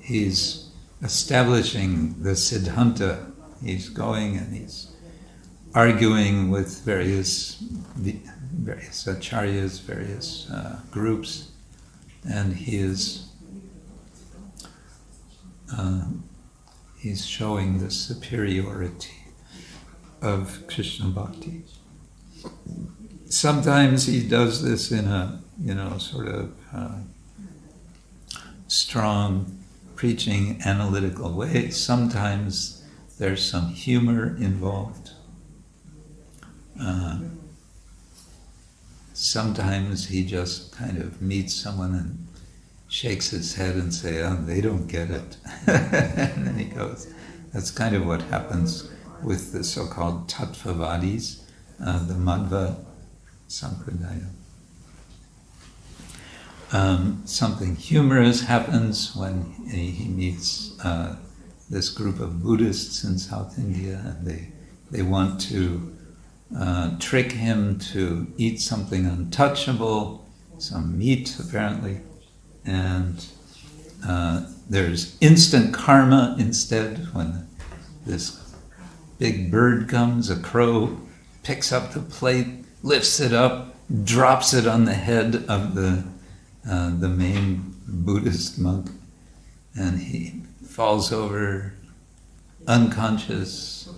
[0.00, 0.70] He's
[1.02, 3.32] establishing the Siddhanta.
[3.64, 4.92] He's going and he's
[5.74, 7.62] arguing with various
[8.52, 11.50] various acharyas, various uh, groups,
[12.28, 13.28] and he is
[15.76, 16.04] uh,
[16.98, 19.14] he's showing the superiority
[20.22, 21.62] of Krishna Bhakti.
[23.28, 26.98] Sometimes he does this in a you know sort of uh,
[28.68, 29.58] strong
[29.96, 31.70] preaching analytical way.
[31.70, 32.84] Sometimes
[33.18, 35.12] there's some humor involved.
[36.80, 37.20] Uh,
[39.16, 42.28] sometimes he just kind of meets someone and
[42.88, 45.36] shakes his head and say, "Oh, they don't get it,"
[45.66, 47.12] and then he goes.
[47.52, 48.90] That's kind of what happens
[49.22, 51.40] with the so-called Tattvavadis,
[51.82, 52.84] uh, the Madhva
[53.48, 54.28] Sampradaya.
[56.72, 61.16] Um, something humorous happens when he, he meets uh,
[61.70, 64.52] this group of Buddhists in South India, and they
[64.90, 65.95] they want to
[66.54, 70.26] uh, trick him to eat something untouchable,
[70.58, 72.00] some meat apparently,
[72.64, 73.26] and
[74.06, 77.48] uh, there's instant karma instead when
[78.04, 78.54] this
[79.18, 80.98] big bird comes, a crow
[81.42, 82.46] picks up the plate,
[82.82, 83.74] lifts it up,
[84.04, 86.04] drops it on the head of the
[86.68, 88.90] uh, the main Buddhist monk,
[89.76, 91.74] and he falls over
[92.66, 93.88] unconscious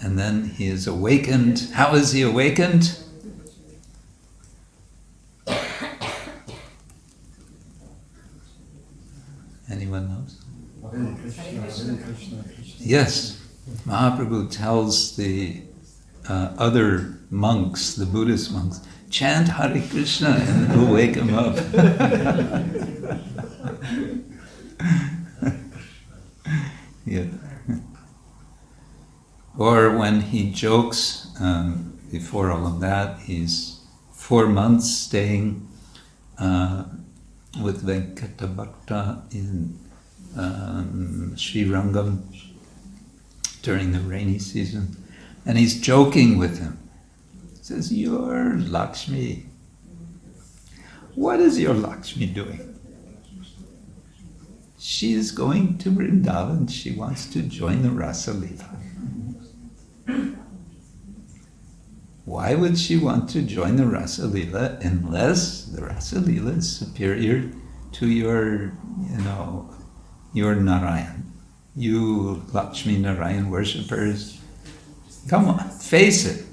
[0.00, 1.70] and then he is awakened.
[1.74, 2.98] How is he awakened?
[9.70, 10.40] Anyone knows?
[12.78, 13.44] Yes,
[13.86, 15.62] Mahaprabhu tells the
[16.28, 18.80] uh, other monks, the Buddhist monks,
[19.10, 21.56] chant Hare Krishna and it'll wake him up.
[27.06, 27.24] yeah.
[29.58, 33.80] Or when he jokes, um, before all of that, he's
[34.12, 35.68] four months staying
[36.38, 36.84] uh,
[37.60, 39.76] with Venkata Bhakta in
[40.36, 42.22] um, Sri Rangam
[43.62, 44.96] during the rainy season,
[45.44, 46.78] and he's joking with him.
[47.56, 49.46] He says, You're Lakshmi.
[51.16, 52.78] What is your Lakshmi doing?
[54.78, 56.70] She is going to Vrindavan.
[56.70, 58.87] She wants to join the Rasa Leela.
[62.24, 67.50] Why would she want to join the Rasa Leela unless the Rasa Leela is superior
[67.92, 69.70] to your, you know,
[70.32, 71.32] your Narayan?
[71.74, 74.40] You Lakshmi Narayan worshippers,
[75.28, 76.44] come on, face it.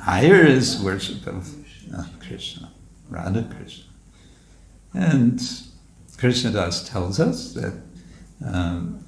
[0.00, 1.48] Higher is worship of
[2.20, 2.72] Krishna,
[3.08, 3.84] Radha Krishna.
[4.94, 5.38] And
[6.16, 7.74] Krishnadas tells us that
[8.44, 9.01] um,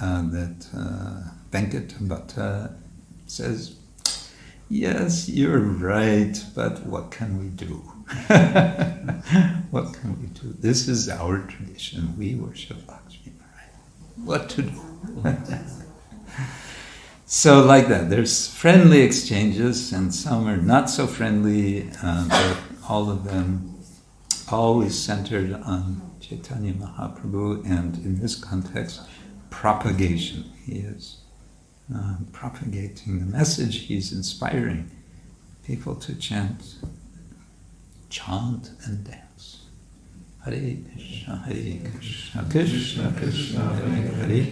[0.00, 2.74] uh, that uh, Venkata
[3.26, 3.76] says,
[4.70, 7.76] Yes, you're right, but what can we do?
[9.70, 10.54] what can we do?
[10.58, 12.14] This is our tradition.
[12.18, 13.32] We worship Lakshmi.
[14.24, 14.82] What to do?
[17.26, 22.56] so, like that, there's friendly exchanges, and some are not so friendly, uh, but
[22.88, 23.74] all of them
[24.50, 29.00] always centered on Chaitanya Mahaprabhu, and in this context,
[29.50, 30.44] propagation.
[30.64, 31.18] He is
[31.94, 34.90] uh, propagating the message, he's inspiring
[35.64, 36.76] people to chant,
[38.10, 39.64] chant and dance.
[40.44, 44.44] Hare Krishna, Hare Krishna, Krishna Krishna, Hare Hare,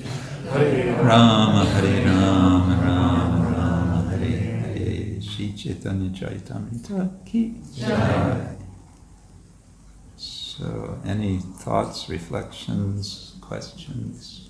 [0.53, 4.27] Hare Rama, Hare Rama, Rama Rama, Hare
[4.61, 7.55] Hare, Shri Chaitanya Charitamrita ki.
[10.17, 14.46] So, any thoughts, reflections, questions?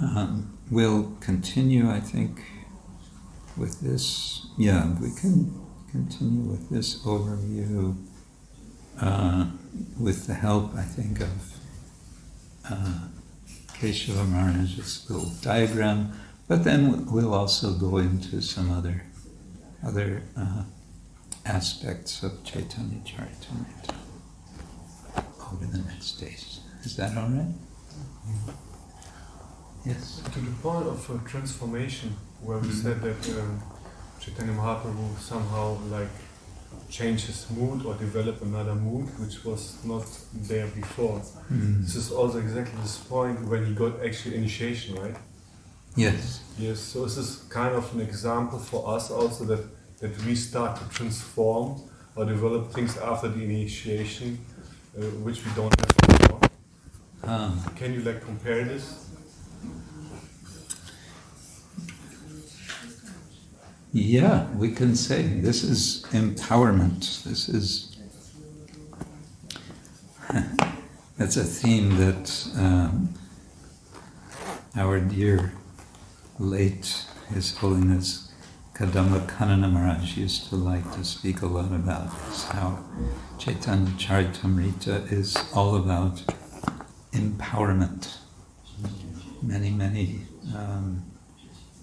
[0.00, 2.42] Um, we'll continue, I think,
[3.56, 4.46] with this.
[4.58, 7.96] Yeah, we can continue with this overview
[9.00, 9.46] uh,
[9.98, 11.56] with the help, I think, of
[12.70, 12.98] uh,
[13.74, 16.12] Keshava Maharaj's little diagram.
[16.46, 19.04] But then we'll also go into some other
[19.86, 20.64] other uh,
[21.46, 23.94] aspects of Chaitanya Charitamrita
[25.52, 26.60] over the next days.
[26.84, 27.54] Is that all right?
[29.84, 30.22] Yes.
[30.32, 33.62] To the point of uh, transformation, where we said that um,
[34.20, 36.08] Chaitanya Mahaprabhu somehow like
[36.88, 41.20] changed his mood or developed another mood which was not there before.
[41.52, 41.82] Mm.
[41.82, 45.16] This is also exactly this point when he got actually initiation, right?
[45.96, 46.42] Yes.
[46.58, 46.80] Yes.
[46.80, 49.64] So this is kind of an example for us also that
[50.00, 51.80] that we start to transform
[52.16, 54.38] or develop things after the initiation,
[54.96, 56.40] uh, which we don't have before.
[57.22, 59.03] Um, Can you like compare this?
[63.96, 67.22] Yeah, we can say this is empowerment.
[67.22, 67.96] This is
[71.16, 73.14] that's a theme that um,
[74.74, 75.52] our dear
[76.40, 78.32] late His Holiness
[78.74, 82.08] Kadamba Kanana Maharaj used to like to speak a lot about.
[82.32, 82.80] Is how
[83.38, 86.20] Chaitanya Charitamrita is all about
[87.12, 88.16] empowerment.
[89.40, 90.22] Many, many
[90.52, 91.04] um,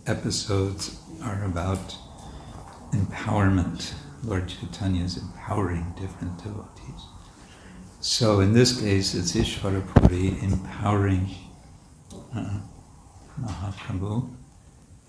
[0.06, 1.96] episodes are about
[2.92, 3.94] empowerment.
[4.24, 7.02] Lord Chaitanya is empowering different devotees.
[8.00, 11.30] So in this case, it's Ishvarapuri empowering
[12.36, 12.60] uh,
[13.40, 14.30] Mahaprabhu.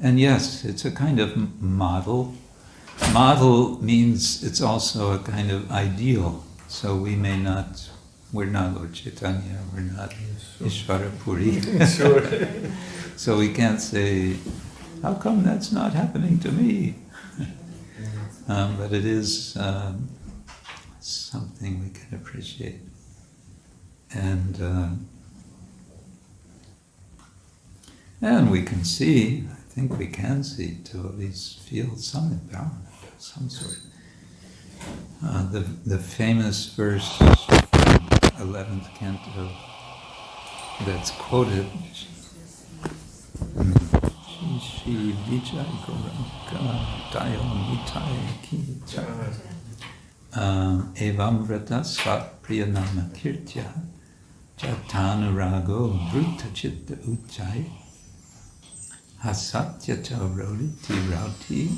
[0.01, 2.35] And yes, it's a kind of model.
[3.13, 6.45] Model means it's also a kind of ideal.
[6.69, 7.91] So we may not,
[8.33, 10.11] we're not Lord Chaitanya, we're not
[10.61, 11.87] Ishvarapuri.
[11.97, 12.71] sure.
[13.17, 14.37] So we can't say,
[15.03, 16.95] how come that's not happening to me?
[18.49, 20.09] um, but it is um,
[21.01, 22.81] something we can appreciate.
[24.15, 24.91] And, uh,
[28.21, 32.87] and we can see, I think we can see, to at least feel some empowerment
[33.03, 33.81] of some sort.
[35.25, 37.29] Uh, the, the famous verse from
[38.39, 39.51] 11th canto
[40.85, 42.13] that's quoted Shri
[44.61, 49.33] Shri Vijay Gauranga Dayo Nitai Ki Jai.
[50.35, 53.65] Um, Evam Vrata Svat Priyanama Kirtya
[54.59, 57.65] Jatanu Rago Vrutta Chitta Ujjai
[59.23, 61.69] Hasatyata Roditi Rauti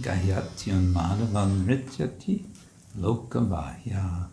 [0.00, 2.44] Gayatyam Madhavam Rityati
[2.98, 4.26] Lokavahya.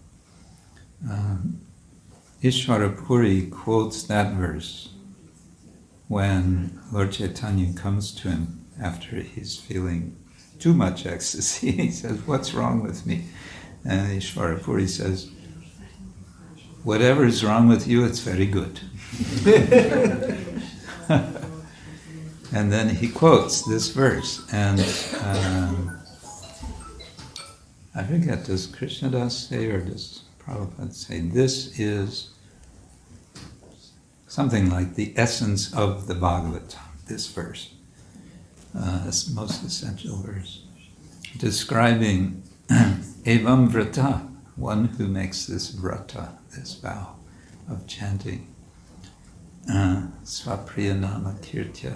[1.09, 1.61] Um,
[2.41, 4.94] Ishvarapuri quotes that verse
[6.07, 10.15] when Lord Chaitanya comes to him after he's feeling
[10.59, 11.71] too much ecstasy.
[11.83, 13.25] he says, What's wrong with me?
[13.83, 15.31] And Ishvarapuri says,
[16.83, 18.79] Whatever is wrong with you, it's very good.
[22.53, 24.79] and then he quotes this verse, and
[25.23, 25.99] um,
[27.95, 32.34] I forget, does Krishnadas say or does Prabhupada say, this is
[34.35, 37.73] something like the essence of the Bhagavatam, this verse,
[38.77, 40.65] uh, this most essential verse,
[41.37, 47.15] describing Evam Vrata, one who makes this vrata, this vow
[47.69, 48.53] of chanting.
[49.71, 51.95] Uh, Svapriyanama Kirtya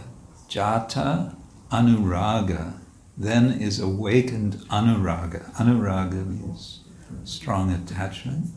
[0.49, 1.36] Jata
[1.70, 2.80] Anuraga,
[3.18, 5.53] then is awakened Anuraga.
[5.56, 6.86] Anuraga means
[7.26, 8.48] strong attachment.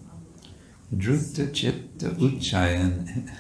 [0.95, 3.31] Druta Chitta Uchayan,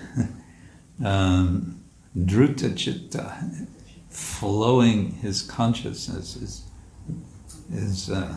[1.05, 1.83] um,
[2.17, 3.37] Druta Chitta,
[4.09, 6.63] flowing his consciousness is,
[7.73, 8.35] is uh,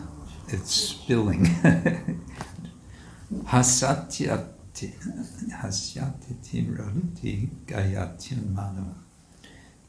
[0.48, 1.44] it's spilling.
[3.32, 4.92] Hasatyati,
[5.50, 8.94] hasyatiti roditi gayatyam manava.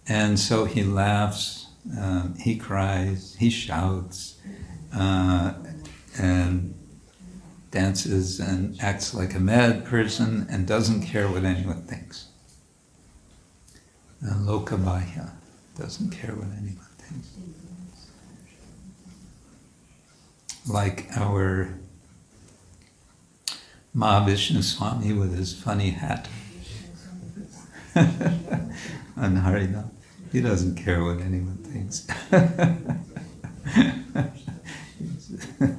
[0.08, 1.68] And so he laughs,
[2.00, 4.40] um, he cries, he shouts,
[4.96, 5.54] uh,
[6.18, 6.77] and
[7.72, 12.28] dances and acts like a mad person and doesn't care what anyone thinks.
[14.22, 15.32] And Lokabhaya
[15.78, 17.30] doesn't care what anyone thinks.
[20.68, 21.78] Like our
[23.96, 26.28] Mahavishnu Swami with his funny hat
[27.96, 29.90] on Harinam.
[30.32, 32.06] He doesn't care what anyone thinks.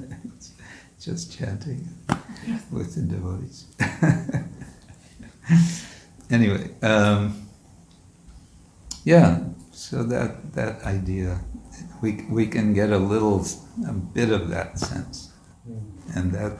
[1.08, 1.88] just chanting
[2.70, 3.66] with the devotees.
[6.30, 7.48] anyway, um,
[9.04, 9.40] yeah.
[9.72, 11.40] So that that idea,
[12.02, 13.42] we we can get a little,
[13.88, 15.32] a bit of that sense,
[16.14, 16.58] and that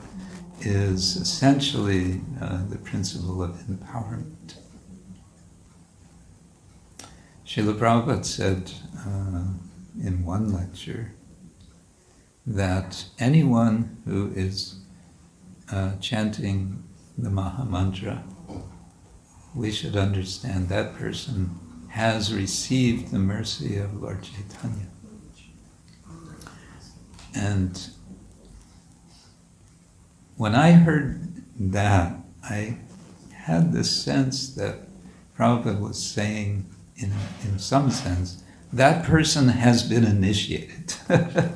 [0.61, 4.55] is essentially uh, the principle of empowerment.
[7.45, 8.71] Srila Prabhupada said
[9.05, 9.45] uh,
[10.03, 11.13] in one lecture
[12.49, 14.79] that anyone who is
[15.71, 16.83] uh, chanting
[17.15, 18.23] the Maha Mantra,
[19.55, 21.59] we should understand that person
[21.89, 24.87] has received the mercy of Lord Chaitanya.
[27.35, 27.89] And
[30.35, 32.77] when I heard that, I
[33.33, 34.87] had this sense that
[35.37, 36.65] Prabhupada was saying,
[36.95, 37.13] in,
[37.43, 38.43] in some sense,
[38.73, 40.93] that person has been initiated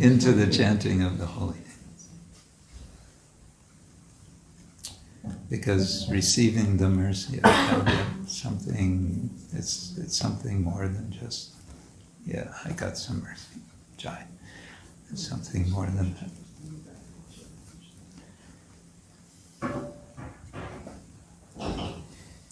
[0.00, 2.08] into the chanting of the holy names.
[5.50, 7.92] Because receiving the mercy of God
[8.26, 11.54] something it's it's something more than just
[12.26, 13.60] yeah, I got some mercy.
[13.96, 14.26] Jai.
[15.10, 16.30] It's something more than that.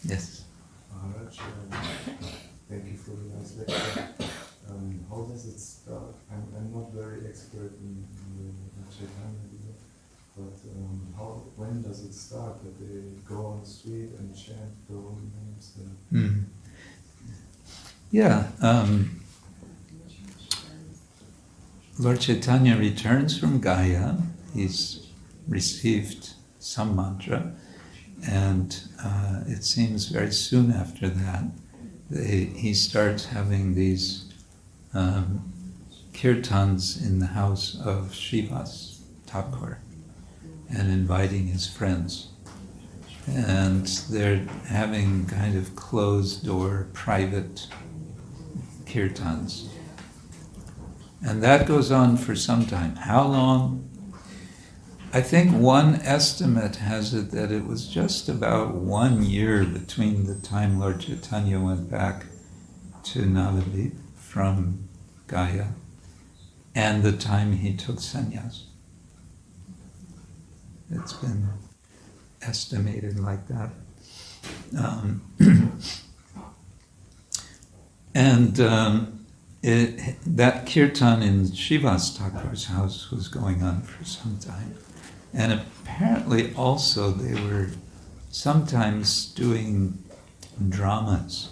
[0.02, 0.44] Yes.
[0.90, 1.70] Maharaj, um,
[2.70, 4.08] thank you for the nice lecture.
[4.70, 6.14] Um, how does it start?
[6.32, 8.06] I'm, I'm not very expert in,
[8.38, 9.74] in the Chaitanya Lila,
[10.36, 12.02] but um, how, when does
[12.62, 15.78] that they go on the street and chant the holy names?
[16.12, 16.44] Mm.
[18.10, 18.48] Yeah.
[18.62, 19.20] Um,
[21.98, 24.16] Lord Chaitanya returns from Gaya.
[24.54, 25.06] He's
[25.48, 27.52] received some mantra,
[28.28, 31.44] and uh, it seems very soon after that,
[32.10, 34.32] they, he starts having these
[34.94, 35.52] um,
[36.12, 39.78] kirtans in the house of Srivas Thakur
[40.68, 42.28] and inviting his friends.
[43.26, 47.66] And they're having kind of closed door, private
[48.84, 49.68] kirtans.
[51.22, 52.96] And that goes on for some time.
[52.96, 53.82] How long?
[55.12, 60.34] I think one estimate has it that it was just about one year between the
[60.34, 62.26] time Lord Chaitanya went back
[63.04, 64.88] to Navadvip from
[65.26, 65.68] Gaya
[66.74, 68.64] and the time he took sannyas.
[70.90, 71.48] It's been
[72.46, 73.70] estimated like that.
[74.78, 75.22] Um,
[78.14, 79.26] and um,
[79.62, 84.76] it, that kirtan in Srivas Thakur's house was going on for some time.
[85.34, 87.70] And apparently also they were
[88.30, 90.02] sometimes doing
[90.68, 91.50] dramas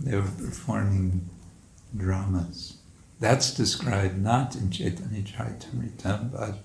[0.00, 1.28] they were performing
[1.96, 2.78] dramas.
[3.18, 6.58] That's described not in Chaitanya Charitamrita, but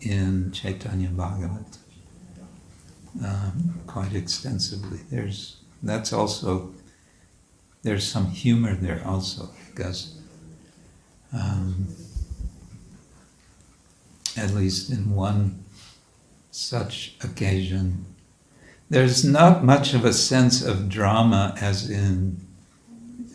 [0.00, 1.78] in Chaitanya Bhagavat
[3.24, 5.00] um, quite extensively.
[5.10, 6.72] There's that's also
[7.82, 10.18] there's some humor there also because
[11.32, 11.88] um,
[14.36, 15.64] at least in one
[16.50, 18.04] such occasion,
[18.88, 22.40] there's not much of a sense of drama as in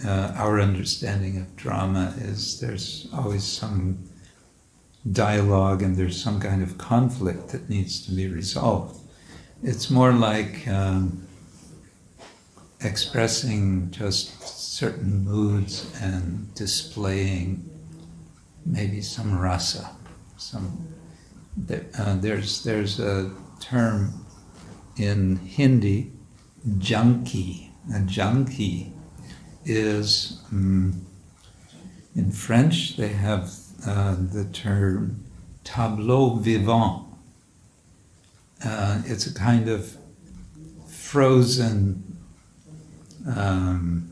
[0.06, 3.98] uh, our understanding of drama is there's always some
[5.12, 9.00] dialogue and there's some kind of conflict that needs to be resolved.
[9.68, 11.28] It's more like um,
[12.82, 17.68] expressing just certain moods and displaying
[18.64, 19.90] maybe some rasa,
[20.38, 20.94] some.
[21.98, 24.14] Uh, there's there's a term
[24.98, 26.12] in Hindi,
[26.78, 27.72] jhanki.
[27.90, 28.92] A jhanki
[29.66, 31.08] is um,
[32.16, 33.52] in French they have
[33.88, 35.26] uh, the term
[35.64, 37.15] tableau vivant.
[38.64, 39.98] Uh, it's a kind of
[40.88, 42.18] frozen
[43.36, 44.12] um,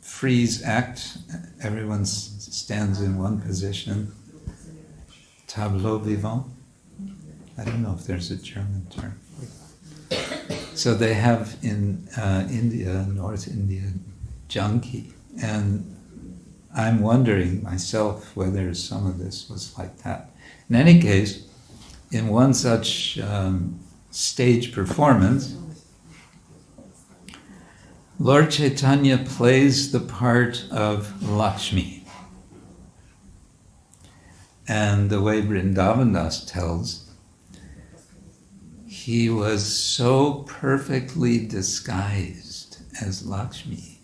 [0.00, 1.18] freeze act.
[1.62, 4.12] Everyone stands in one position.
[5.46, 6.46] Tableau vivant.
[7.56, 9.18] I don't know if there's a German term.
[10.74, 13.82] So they have in uh, India, North India,
[14.48, 15.96] jhanki, and
[16.74, 20.30] I'm wondering myself whether some of this was like that.
[20.70, 21.47] In any case,
[22.10, 23.80] in one such um,
[24.10, 25.56] stage performance,
[28.18, 32.04] Lord Chaitanya plays the part of Lakshmi.
[34.66, 37.08] And the way Vrindavan Das tells,
[38.86, 44.00] he was so perfectly disguised as Lakshmi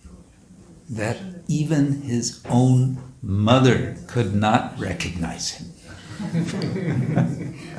[0.88, 1.18] that
[1.48, 5.72] even his own mother could not recognize him.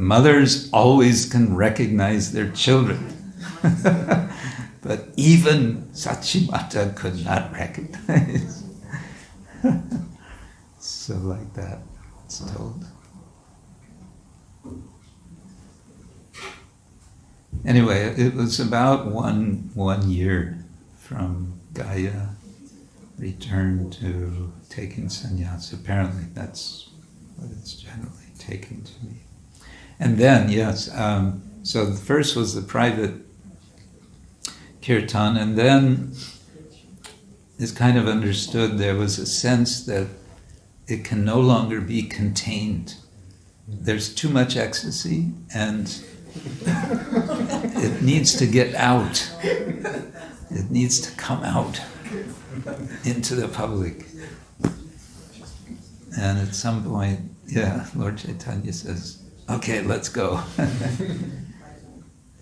[0.00, 3.34] Mothers always can recognize their children.
[4.82, 8.64] but even Sachimata could not recognize.
[10.78, 11.80] so, like that,
[12.24, 12.82] it's told.
[17.66, 20.64] Anyway, it was about one one year
[20.96, 22.30] from Gaya
[23.18, 25.74] return to taking sannyas.
[25.74, 26.88] Apparently, that's
[27.36, 29.19] what it's generally taken to be.
[30.00, 33.14] And then, yes, um, so the first was the private
[34.80, 36.14] kirtan, and then
[37.58, 40.08] it's kind of understood there was a sense that
[40.86, 42.94] it can no longer be contained.
[43.68, 46.02] There's too much ecstasy, and
[46.64, 49.30] it needs to get out.
[49.42, 51.80] It needs to come out
[53.04, 54.06] into the public.
[56.18, 59.19] And at some point, yeah, Lord Chaitanya says,
[59.50, 60.42] okay, let's go.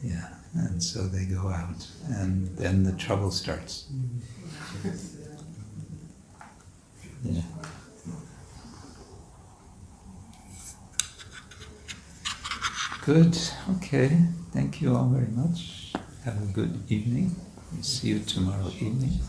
[0.03, 3.89] yeah, and so they go out, and then the trouble starts.
[7.25, 7.43] Yeah.
[13.05, 13.39] Good,
[13.77, 14.19] okay.
[14.53, 15.93] Thank you all very much.
[16.25, 17.35] Have a good evening.
[17.81, 19.21] See you tomorrow evening.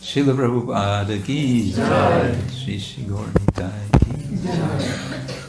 [0.00, 4.82] Srila Prabhupada ki jai, Shri Shri Gaur Nitai ki jai,